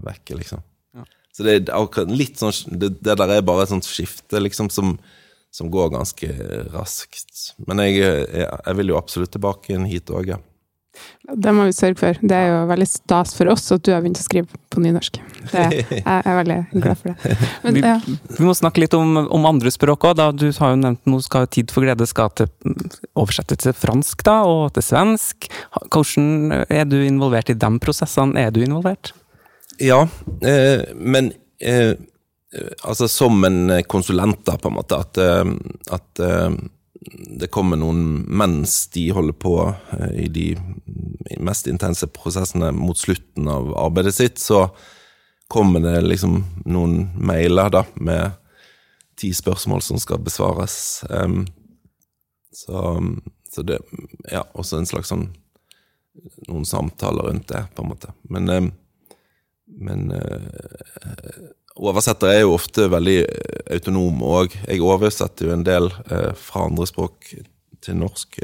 vekke, 0.05 0.41
liksom. 0.43 0.67
Så 1.37 1.47
det 1.47 1.57
er 1.57 1.73
akkurat 1.77 2.11
litt 2.11 2.41
sånn 2.41 2.79
Det, 2.81 2.97
det 3.01 3.17
der 3.21 3.37
er 3.37 3.47
bare 3.47 3.65
et 3.65 3.73
sånt 3.73 3.87
skifte, 3.87 4.41
liksom, 4.43 4.71
som, 4.73 4.97
som 5.55 5.71
går 5.73 5.93
ganske 5.95 6.31
raskt. 6.75 7.55
Men 7.67 7.83
jeg, 7.87 8.01
jeg, 8.03 8.47
jeg 8.49 8.81
vil 8.81 8.95
jo 8.95 9.01
absolutt 9.01 9.35
tilbake 9.37 9.75
inn 9.77 9.89
hit 9.91 10.11
òg, 10.11 10.35
ja. 10.35 10.41
Det 11.31 11.53
må 11.55 11.65
vi 11.69 11.75
sørge 11.75 11.99
for. 12.01 12.19
Det 12.19 12.35
er 12.35 12.49
jo 12.51 12.63
veldig 12.67 12.87
stas 12.89 13.33
for 13.37 13.51
oss 13.53 13.69
at 13.73 13.85
du 13.87 13.93
har 13.93 14.03
begynt 14.03 14.19
å 14.19 14.25
skrive 14.25 14.59
på 14.73 14.83
nynorsk. 14.83 15.21
Det, 15.53 15.63
jeg 16.01 16.03
er 16.03 16.39
veldig 16.41 16.57
glad 16.75 16.99
for 16.99 17.13
det. 17.13 17.37
Men, 17.63 17.77
Vi, 17.77 17.85
ja. 17.85 17.95
vi 18.39 18.49
må 18.49 18.55
snakke 18.59 18.83
litt 18.83 18.97
om, 18.99 19.15
om 19.23 19.47
andre 19.49 19.71
språk 19.73 20.09
òg. 20.11 20.25
Du 20.41 20.49
har 20.49 20.75
jo 20.75 20.81
nevnt 20.81 21.07
noe 21.11 21.23
skal 21.25 21.47
Tid 21.51 21.71
for 21.75 21.87
glede 21.87 22.09
skal 22.11 22.33
til, 22.39 22.51
oversettes 23.15 23.63
til 23.63 23.77
fransk 23.77 24.27
da, 24.27 24.41
og 24.49 24.75
til 24.75 24.87
svensk. 24.87 25.49
Hvordan 25.87 26.67
er 26.67 26.91
du 26.91 26.99
involvert 27.05 27.55
i 27.55 27.59
de 27.59 27.73
prosessene? 27.83 28.49
Er 28.49 28.51
du 28.55 28.63
involvert? 28.65 29.15
Ja, 29.81 30.09
eh, 30.43 30.95
men 30.95 31.33
eh, 31.59 31.95
altså 32.83 33.09
som 33.09 33.45
en 33.45 33.83
konsulent, 33.85 34.45
da, 34.45 34.59
på 34.59 34.69
en 34.69 34.75
måte. 34.75 34.99
At, 35.01 35.17
eh, 35.17 35.45
at 35.91 36.21
det 37.41 37.49
kommer 37.49 37.81
noen 37.81 38.27
mens 38.29 38.91
de 38.93 39.07
holder 39.17 39.33
på 39.41 39.55
i 40.13 40.27
de 40.29 40.51
mest 41.41 41.71
intense 41.71 42.05
prosessene 42.13 42.69
mot 42.77 42.99
slutten 42.99 43.49
av 43.49 43.71
arbeidet 43.87 44.13
sitt, 44.19 44.43
så 44.43 44.67
kommer 45.49 45.81
det 45.81 46.03
liksom 46.05 46.43
noen 46.69 47.09
mailer 47.17 47.73
da, 47.73 47.87
med 47.95 48.37
ti 49.17 49.33
spørsmål 49.35 49.81
som 49.83 50.03
skal 50.03 50.21
besvares. 50.21 50.77
Så, 52.53 52.85
så 53.49 53.65
det 53.65 53.81
Ja, 54.29 54.45
også 54.53 54.77
en 54.77 54.89
slags 54.91 55.09
sånn 55.13 55.29
Noen 56.51 56.67
samtaler 56.67 57.31
rundt 57.31 57.49
det, 57.49 57.63
på 57.75 57.85
en 57.85 57.93
måte. 57.95 58.13
Men 58.29 58.73
men 59.81 60.11
eh, 60.13 61.49
oversetter 61.81 62.33
er 62.33 62.43
jo 62.43 62.57
ofte 62.57 62.89
veldig 62.93 63.19
eh, 63.25 63.63
autonom 63.77 64.21
òg. 64.27 64.57
Jeg 64.67 64.85
oversetter 64.85 65.49
jo 65.49 65.55
en 65.57 65.67
del 65.67 65.89
eh, 66.11 66.31
fra 66.37 66.67
andre 66.69 66.89
språk 66.89 67.33
til 67.81 67.97
norsk. 67.97 68.43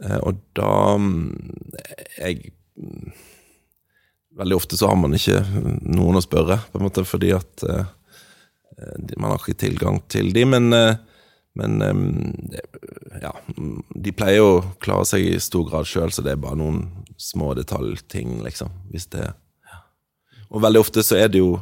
Og 0.00 0.36
da 0.56 0.74
jeg 2.20 2.52
Veldig 4.40 4.54
ofte 4.56 4.76
så 4.78 4.86
har 4.88 4.96
man 4.96 5.12
ikke 5.12 5.40
noen 5.90 6.16
å 6.16 6.22
spørre, 6.22 6.54
på 6.70 6.78
en 6.78 6.84
måte, 6.86 7.02
fordi 7.04 7.32
at 7.34 7.64
man 9.18 9.26
har 9.26 9.42
ikke 9.42 9.58
tilgang 9.58 9.98
til 10.08 10.30
de, 10.32 10.44
men 10.48 10.70
men 11.58 11.82
ja, 13.20 13.34
de 13.90 14.12
pleier 14.14 14.38
jo 14.38 14.46
å 14.52 14.62
klare 14.80 15.04
seg 15.10 15.26
i 15.26 15.40
stor 15.42 15.66
grad 15.68 15.90
sjøl, 15.90 16.14
så 16.14 16.22
det 16.24 16.36
er 16.36 16.40
bare 16.40 16.56
noen 16.62 16.84
små 17.20 17.50
detaljting, 17.58 18.38
liksom. 18.46 18.70
Hvis 18.94 19.10
det 19.12 19.26
Og 20.50 20.64
veldig 20.64 20.82
ofte 20.82 21.04
så 21.06 21.18
er 21.20 21.30
det 21.32 21.42
jo 21.42 21.58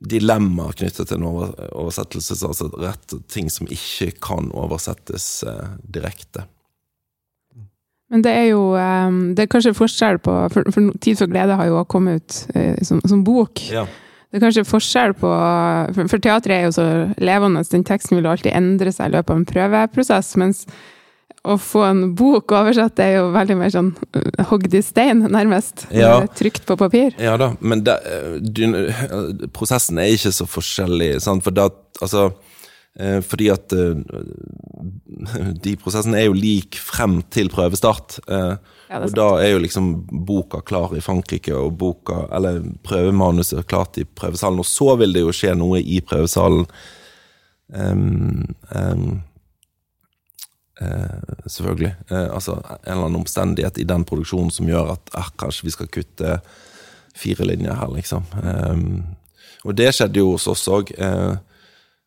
dilemmaer 0.00 0.76
knyttet 0.80 1.10
til 1.10 1.18
en 1.18 1.26
over, 1.28 1.50
oversettelse, 1.76 2.38
altså 2.46 2.70
rett 2.80 3.16
ting 3.28 3.50
som 3.52 3.68
ikke 3.68 4.14
kan 4.22 4.48
oversettes 4.56 5.42
eh, 5.44 5.74
direkte. 5.84 6.46
Men 8.10 8.24
det 8.24 8.30
er 8.34 8.46
jo 8.48 8.62
eh, 8.74 9.10
Det 9.36 9.44
er 9.44 9.50
kanskje 9.52 9.76
forskjell 9.76 10.18
på 10.24 10.32
For, 10.50 10.70
for 10.74 10.94
Tid 11.04 11.20
for 11.20 11.30
glede 11.30 11.54
har 11.54 11.68
jo 11.68 11.76
også 11.78 11.90
kommet 11.92 12.22
ut 12.22 12.38
eh, 12.58 12.80
som, 12.86 13.02
som 13.06 13.20
bok. 13.26 13.62
Ja. 13.70 13.84
Det 14.30 14.38
er 14.38 14.46
kanskje 14.46 14.66
forskjell 14.66 15.14
på 15.20 15.34
For, 15.94 16.08
for 16.10 16.22
teatret 16.22 16.56
er 16.56 16.64
jo 16.68 16.74
så 16.78 16.86
levende, 17.20 17.62
den 17.70 17.86
teksten 17.86 18.18
vil 18.18 18.30
alltid 18.30 18.54
endre 18.56 18.94
seg 18.94 19.10
i 19.10 19.16
løpet 19.18 19.34
av 19.34 19.42
en 19.42 19.48
prøveprosess. 19.52 20.32
Mens 20.40 20.64
å 21.48 21.54
få 21.56 21.80
en 21.86 22.02
bok 22.18 22.52
oversatt 22.52 23.00
er 23.00 23.14
jo 23.16 23.30
veldig 23.32 23.56
mer 23.56 23.70
sånn 23.72 23.90
eh, 24.18 24.42
hogd 24.50 24.74
i 24.76 24.82
stein, 24.84 25.22
nærmest. 25.32 25.86
Ja. 25.94 26.18
Eh, 26.20 26.28
Trykt 26.36 26.66
på 26.68 26.76
papir. 26.80 27.14
Ja 27.22 27.36
da, 27.40 27.54
men 27.60 27.84
det, 27.86 27.96
du, 28.44 28.66
prosessen 29.56 29.98
er 30.02 30.12
ikke 30.12 30.34
så 30.36 30.46
forskjellig. 30.48 31.14
Sant? 31.24 31.44
For 31.46 31.56
da, 31.56 31.70
altså, 32.04 32.26
eh, 33.00 33.20
fordi 33.24 33.48
at 33.54 33.72
eh, 33.72 34.02
de 35.64 35.74
prosessene 35.80 36.20
er 36.20 36.28
jo 36.28 36.36
lik 36.36 36.76
frem 36.76 37.22
til 37.32 37.48
prøvestart. 37.52 38.20
eh, 38.28 38.54
Ja, 38.90 38.98
og 39.06 39.12
da 39.14 39.26
er 39.38 39.52
jo 39.52 39.60
liksom 39.62 39.92
boka 40.26 40.60
klar 40.66 40.90
i 40.98 41.00
Frankrike, 41.04 41.54
og 41.54 41.76
boka, 41.78 42.24
eller 42.34 42.60
prøvemanuset 42.82 43.62
klart 43.70 44.00
i 44.02 44.04
prøvesalen. 44.04 44.58
Og 44.58 44.66
så 44.66 44.96
vil 44.98 45.14
det 45.14 45.22
jo 45.22 45.30
skje 45.32 45.52
noe 45.54 45.78
i 45.78 46.00
prøvesalen. 46.02 46.64
Um, 47.70 48.48
em, 48.74 49.20
eh, 50.80 51.36
selvfølgelig. 51.46 51.94
Eh, 52.10 52.28
altså 52.34 52.58
en 52.60 52.80
eller 52.84 53.06
annen 53.06 53.20
omstendighet 53.22 53.78
i 53.78 53.86
den 53.88 54.04
produksjonen 54.08 54.52
som 54.54 54.68
gjør 54.68 54.94
at 54.96 55.14
eh, 55.16 55.30
kanskje 55.40 55.68
vi 55.68 55.74
skal 55.76 55.90
kutte 55.92 56.40
fire 57.20 57.46
linjer 57.48 57.76
her, 57.76 57.90
liksom. 57.94 58.26
Em, 58.42 58.84
og 59.66 59.76
det 59.76 59.90
skjedde 59.92 60.22
jo 60.22 60.34
hos 60.34 60.48
oss 60.50 60.66
òg. 60.72 60.92
Eh, 60.96 61.34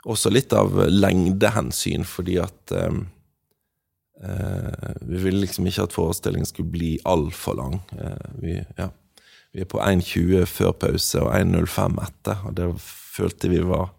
også 0.10 0.32
litt 0.34 0.54
av 0.58 0.74
lengdehensyn, 0.90 2.04
fordi 2.08 2.40
at 2.44 2.74
eh, 2.76 3.04
Vi 5.04 5.18
ville 5.20 5.42
liksom 5.42 5.66
ikke 5.68 5.84
at 5.84 5.96
forestillingen 5.96 6.48
skulle 6.48 6.72
bli 6.72 6.92
altfor 7.04 7.58
lang. 7.60 7.74
Eh, 7.98 8.28
vi, 8.40 8.54
ja, 8.78 8.88
vi 9.52 9.66
er 9.66 9.68
på 9.70 9.82
1,20 9.84 10.46
før 10.48 10.72
pause 10.80 11.20
og 11.26 11.34
1,05 11.36 12.00
etter, 12.06 12.46
og 12.48 12.56
det 12.56 12.70
følte 12.80 13.52
vi 13.52 13.60
var 13.68 13.92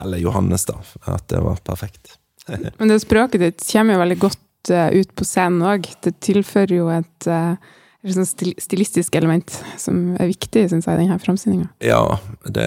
Eller 0.00 0.22
Johannes, 0.22 0.64
da. 0.64 0.78
At 1.04 1.26
det 1.28 1.42
var 1.44 1.58
perfekt. 1.60 2.14
Men 2.78 2.90
det 2.90 3.02
språket 3.02 3.42
ditt 3.42 3.68
kommer 3.68 3.96
jo 3.96 4.02
veldig 4.02 4.18
godt 4.22 4.72
eh, 4.72 4.98
ut 5.00 5.14
på 5.16 5.26
scenen 5.26 5.64
òg. 5.66 5.88
Det 6.04 6.14
tilfører 6.24 6.74
jo 6.76 6.88
et, 6.92 7.28
eh, 7.30 7.54
et 8.02 8.62
stilistisk 8.62 9.16
element 9.18 9.54
som 9.80 10.16
er 10.20 10.30
viktig, 10.32 10.66
syns 10.70 10.88
jeg, 10.88 10.98
i 10.98 11.04
denne 11.04 11.18
framstillinga. 11.22 11.70
Ja, 11.84 12.02
det, 12.44 12.66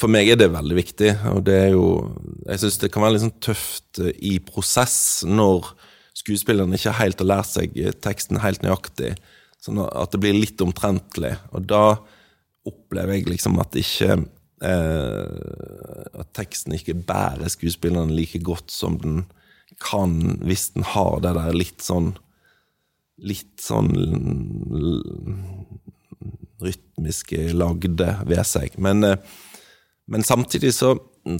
for 0.00 0.12
meg 0.12 0.30
er 0.32 0.40
det 0.40 0.50
veldig 0.54 0.78
viktig, 0.78 1.14
og 1.32 1.44
det 1.46 1.58
er 1.68 1.72
jo 1.76 1.86
Jeg 2.48 2.60
syns 2.60 2.80
det 2.82 2.92
kan 2.92 3.04
være 3.04 3.16
litt 3.16 3.26
sånn 3.26 3.38
tøft 3.44 4.02
eh, 4.02 4.14
i 4.18 4.36
prosess 4.44 5.24
når 5.28 5.72
skuespilleren 6.14 6.76
ikke 6.76 6.94
helt 7.00 7.22
har 7.22 7.30
lært 7.32 7.50
seg 7.50 7.72
teksten 8.04 8.38
helt 8.38 8.62
nøyaktig, 8.62 9.16
sånn 9.62 9.80
at 9.82 10.12
det 10.12 10.20
blir 10.22 10.36
litt 10.36 10.60
omtrentlig. 10.62 11.32
Og 11.50 11.64
da 11.66 11.96
opplever 12.68 13.18
jeg 13.18 13.28
liksom 13.32 13.58
at 13.60 13.74
ikke 13.76 14.22
At 14.64 16.30
teksten 16.36 16.72
ikke 16.76 16.94
bærer 17.04 17.50
skuespillerne 17.52 18.14
like 18.16 18.40
godt 18.44 18.72
som 18.72 18.96
den 19.02 19.24
kan 19.82 20.38
hvis 20.44 20.70
den 20.74 20.86
har 20.94 21.20
det 21.24 21.34
der 21.36 21.56
litt 21.56 21.84
sånn 21.84 22.14
Litt 23.22 23.62
sånn 23.62 23.92
rytmiske 26.64 27.52
lagde 27.54 28.08
ved 28.26 28.42
seg. 28.48 28.74
Men, 28.82 29.04
eh, 29.04 29.20
men 30.10 30.26
samtidig 30.26 30.72
så 30.74 30.94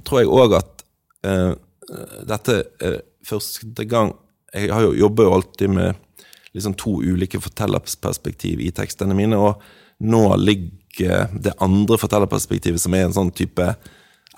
tror 0.07 0.21
jeg 0.21 0.31
òg 0.31 0.55
at 0.61 0.85
eh, 1.27 1.53
dette 2.29 2.61
er 2.81 3.01
første 3.25 3.85
gang 3.85 4.15
Jeg 4.55 4.71
har 4.71 4.85
jo 4.85 4.93
jobber 4.95 5.27
jo 5.27 5.35
alltid 5.35 5.73
med 5.75 5.97
liksom 6.55 6.77
to 6.79 7.01
ulike 7.03 7.41
fortellerperspektiv 7.43 8.61
i 8.63 8.71
tekstene 8.71 9.17
mine, 9.19 9.35
og 9.35 9.59
nå 9.99 10.21
ligger 10.39 10.71
det 10.99 11.55
andre 11.63 11.99
fortellerperspektivet, 12.01 12.81
som 12.83 12.95
er 12.95 13.09
en 13.09 13.17
sånn 13.17 13.33
type 13.35 13.67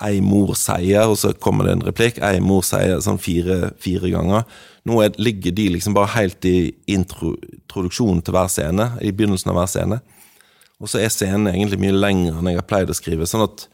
ei 0.03 0.19
mor 0.21 0.53
sier, 0.57 1.09
og 1.09 1.17
så 1.17 1.31
kommer 1.41 1.65
det 1.65 1.77
en 1.77 1.85
replikk. 1.87 2.19
Ei 2.25 2.41
mor 2.43 2.65
sier 2.65 2.99
sånn 3.03 3.19
fire, 3.21 3.71
fire 3.81 4.11
ganger. 4.13 4.45
Nå 4.87 4.99
er, 5.03 5.15
ligger 5.21 5.55
de 5.57 5.69
liksom 5.73 5.95
bare 5.97 6.13
helt 6.13 6.45
i 6.45 6.73
intro, 6.93 7.33
introduksjonen 7.63 8.21
til 8.25 8.35
hver 8.37 8.51
scene, 8.51 8.91
i 9.01 9.13
begynnelsen 9.13 9.51
av 9.53 9.57
hver 9.59 9.71
scene. 9.71 10.01
Og 10.77 10.91
så 10.91 11.01
er 11.01 11.13
scenen 11.13 11.49
egentlig 11.51 11.81
mye 11.81 11.97
lengre 11.97 12.37
enn 12.37 12.51
jeg 12.51 12.61
har 12.61 12.69
pleid 12.69 12.93
å 12.93 12.97
skrive. 12.97 13.29
Sånn 13.29 13.47
at 13.47 13.65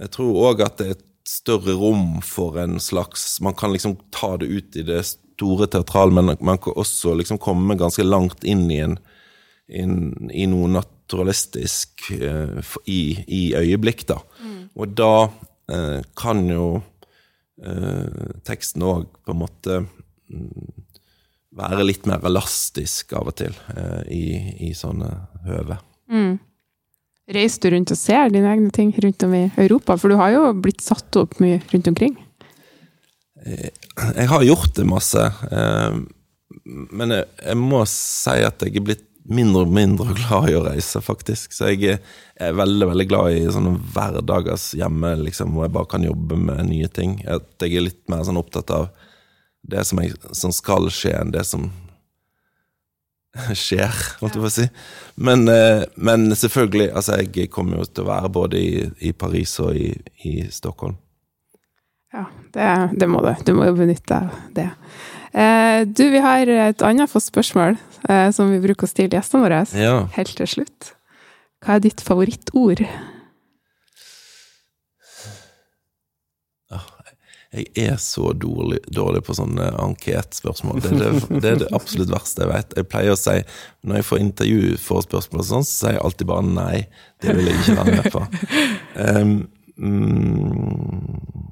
jeg 0.00 0.14
tror 0.16 0.40
òg 0.48 0.64
at 0.64 0.80
det 0.80 0.86
er 0.86 0.96
et 0.96 1.04
større 1.28 1.76
rom 1.80 2.18
for 2.26 2.58
en 2.60 2.76
slags 2.82 3.38
Man 3.40 3.54
kan 3.56 3.72
liksom 3.72 3.94
ta 4.12 4.34
det 4.36 4.48
ut 4.50 4.76
i 4.76 4.82
det 4.84 5.00
store 5.08 5.68
teatral, 5.70 6.12
men 6.12 6.34
man 6.40 6.58
kan 6.58 6.76
også 6.76 7.14
liksom 7.20 7.38
komme 7.42 7.76
ganske 7.80 8.04
langt 8.04 8.44
inn 8.44 8.66
i 8.72 8.80
en 8.84 8.98
inn, 9.68 10.28
i 10.28 10.44
noe 10.50 10.68
naturalistisk 11.04 12.10
eh, 12.10 12.76
i, 12.86 13.24
i 13.26 13.42
øyeblikk, 13.56 14.06
da. 14.08 14.18
Og 14.74 14.94
da 14.96 15.28
eh, 15.70 16.00
kan 16.16 16.40
jo 16.48 16.80
eh, 17.62 18.32
teksten 18.44 18.82
òg 18.82 19.06
på 19.24 19.34
en 19.34 19.42
måte 19.42 19.82
mm, 19.84 20.72
være 21.54 21.84
litt 21.84 22.08
mer 22.10 22.24
elastisk 22.26 23.12
av 23.14 23.30
og 23.30 23.36
til 23.38 23.54
i, 24.10 24.24
i 24.66 24.72
sånne 24.74 25.06
høve. 25.46 25.76
Reiser 27.30 27.62
du 27.62 27.76
rundt 27.76 27.92
og 27.94 28.00
ser 28.00 28.32
dine 28.34 28.50
egne 28.50 28.72
ting 28.74 28.90
rundt 28.98 29.22
om 29.22 29.36
i 29.38 29.44
Europa? 29.62 29.94
For 29.94 30.10
du 30.10 30.18
har 30.18 30.34
jo 30.34 30.48
blitt 30.58 30.82
satt 30.82 31.14
opp 31.20 31.38
mye 31.38 31.60
rundt 31.70 31.92
omkring. 31.92 32.18
Jeg 33.46 34.26
har 34.32 34.42
gjort 34.42 34.74
det 34.74 34.88
masse, 34.88 35.22
men 36.66 37.14
jeg 37.14 37.56
må 37.60 37.84
si 37.86 38.34
at 38.42 38.66
jeg 38.66 38.74
er 38.74 38.86
blitt 38.90 39.06
mindre 39.24 39.64
og 39.64 39.72
mindre 39.74 40.14
glad 40.20 40.50
i 40.50 40.56
å 40.58 40.64
reise, 40.66 41.02
faktisk. 41.04 41.54
Så 41.56 41.72
jeg 41.72 41.98
er, 41.98 42.56
veldig 42.56 42.90
veldig 42.92 43.08
glad 43.10 43.36
i 43.36 43.46
sånne 43.52 43.76
hverdagers 43.94 44.72
hjemme, 44.78 45.14
liksom, 45.24 45.54
hvor 45.54 45.68
jeg 45.68 45.76
bare 45.76 45.92
kan 45.94 46.06
jobbe 46.06 46.38
med 46.40 46.68
nye 46.70 46.90
ting. 46.92 47.18
At 47.28 47.48
jeg 47.62 47.78
er 47.78 47.88
litt 47.88 48.02
mer 48.12 48.24
sånn 48.26 48.40
opptatt 48.40 48.72
av 48.74 48.90
det 49.64 49.86
som, 49.88 50.00
jeg, 50.02 50.18
som 50.36 50.52
skal 50.52 50.90
skje, 50.92 51.14
enn 51.16 51.32
det 51.34 51.46
som 51.48 51.70
skjer, 53.64 53.94
holdt 54.20 54.36
jeg 54.36 54.44
på 54.44 54.50
å 54.50 54.56
si. 54.58 54.66
Men, 55.16 55.48
eh, 55.48 55.86
men 55.96 56.28
selvfølgelig, 56.36 56.90
altså 56.92 57.22
jeg 57.22 57.48
kommer 57.54 57.80
jo 57.80 57.88
til 57.88 58.04
å 58.04 58.12
være 58.12 58.34
både 58.34 58.60
i, 58.60 58.84
i 59.08 59.14
Paris 59.16 59.56
og 59.64 59.78
i, 59.78 59.88
i 60.28 60.36
Stockholm. 60.52 60.98
Ja, 62.14 62.28
det, 62.54 62.70
det 63.00 63.08
må 63.10 63.24
du. 63.24 63.32
Du 63.42 63.56
må 63.58 63.66
jo 63.66 63.74
benytte 63.74 64.06
deg 64.06 64.28
av 64.28 64.42
det. 64.54 64.68
Eh, 65.34 65.80
du, 65.86 66.04
vi 66.14 66.20
har 66.22 66.46
et 66.46 66.84
annet 66.86 67.10
fast 67.10 67.32
spørsmål 67.32 67.74
eh, 68.08 68.28
som 68.34 68.52
vi 68.52 68.60
bruker 68.62 68.86
å 68.86 68.90
stille 68.90 69.16
gjestene 69.16 69.42
våre 69.42 69.64
Ja. 69.74 69.96
helt 70.14 70.36
til 70.38 70.46
slutt. 70.46 70.92
Hva 71.64 71.76
er 71.78 71.84
ditt 71.86 72.04
favorittord? 72.04 72.84
Jeg 77.54 77.68
er 77.78 77.98
så 78.02 78.32
dårlig, 78.34 78.80
dårlig 78.90 79.20
på 79.28 79.34
sånne 79.38 79.68
anketspørsmål. 79.78 80.80
Det 80.82 80.90
det, 80.98 81.10
det 81.42 81.50
er 81.52 81.60
det 81.62 81.68
absolutt 81.76 82.10
verste 82.10 82.42
jeg 82.42 82.50
vet. 82.50 82.74
Jeg 82.80 82.88
pleier 82.90 83.14
å 83.14 83.18
si, 83.20 83.36
når 83.86 84.00
jeg 84.00 84.06
får 84.08 84.22
intervjuforespørsmål 84.24 85.42
og 85.44 85.46
sånn, 85.52 85.66
så 85.68 85.76
sier 85.76 85.94
jeg 85.94 86.02
alltid 86.08 86.30
bare 86.32 86.48
nei. 86.48 86.80
Det 87.22 87.36
vil 87.36 87.50
jeg 87.52 87.60
ikke 87.60 87.76
være 87.78 87.98
med 88.00 88.10
på. 88.14 88.24
Um, 88.94 89.30
mm, 89.74 91.43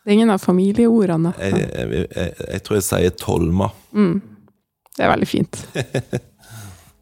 Det 0.00 0.10
er 0.10 0.16
ingen 0.16 0.32
av 0.32 0.40
familieordene. 0.40 1.34
jeg, 1.36 1.68
jeg, 1.68 2.04
jeg, 2.08 2.34
jeg 2.54 2.64
tror 2.64 2.78
jeg 2.78 2.86
sier 2.88 3.16
tolma. 3.20 3.70
Det 3.92 5.04
er 5.04 5.12
veldig 5.12 5.28
fint. 5.28 5.62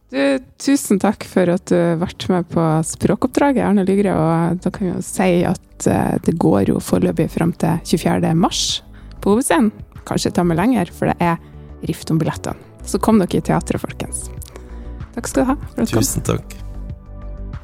Du, 0.08 0.38
tusen 0.56 0.96
takk 1.02 1.26
for 1.28 1.50
at 1.52 1.68
du 1.68 1.76
har 1.76 1.98
vært 2.00 2.24
med 2.32 2.46
på 2.48 2.62
språkoppdraget, 2.88 3.60
Arne 3.60 3.84
Lygre. 3.84 4.14
Og 4.16 4.62
da 4.64 4.72
kan 4.72 4.86
vi 4.86 4.92
jo 4.94 5.02
si 5.04 5.42
at 5.44 5.88
eh, 5.90 6.14
det 6.24 6.32
går 6.40 6.70
jo 6.72 6.80
foreløpig 6.80 7.28
fram 7.34 7.52
til 7.60 7.76
24. 7.84 8.32
mars 8.32 8.62
på 9.20 9.34
Hovedscenen. 9.34 9.68
Kanskje 10.08 10.32
ta 10.32 10.46
med 10.48 10.56
lenger, 10.56 10.88
for 10.96 11.12
det 11.12 11.18
er 11.20 11.36
rift 11.84 12.08
om 12.08 12.20
billettene. 12.20 12.56
Så 12.88 12.96
kom 13.04 13.20
dere 13.20 13.36
i 13.36 13.44
teatret, 13.44 13.82
folkens. 13.84 14.30
Takk 15.12 15.28
skal 15.28 15.44
du 15.44 15.50
ha. 15.52 15.58
for 15.74 15.84
at 15.84 15.92
du 15.92 15.98
kom. 15.98 16.06
Tusen 16.06 16.24
takk. 16.24 16.56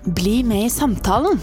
Bli 0.05 0.43
med 0.45 0.67
i 0.67 0.73
samtalen. 0.73 1.41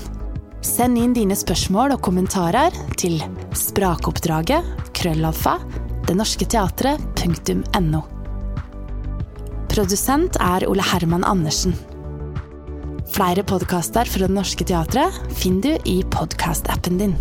Send 0.62 0.98
inn 1.02 1.14
dine 1.18 1.34
spørsmål 1.38 1.96
og 1.96 2.04
kommentarer 2.06 2.76
til 3.02 3.18
sprakoppdraget 3.58 4.92
krøllalfa 4.98 5.56
denorsketeatret.no. 6.06 8.02
Produsent 9.72 10.38
er 10.38 10.68
Ole 10.70 10.86
Herman 10.86 11.26
Andersen. 11.26 11.74
Flere 13.12 13.44
podkaster 13.44 14.06
fra 14.08 14.28
Det 14.28 14.36
Norske 14.36 14.68
Teatret 14.68 15.18
finner 15.34 15.80
du 15.82 15.90
i 15.90 15.98
podkastappen 16.14 17.02
din. 17.02 17.18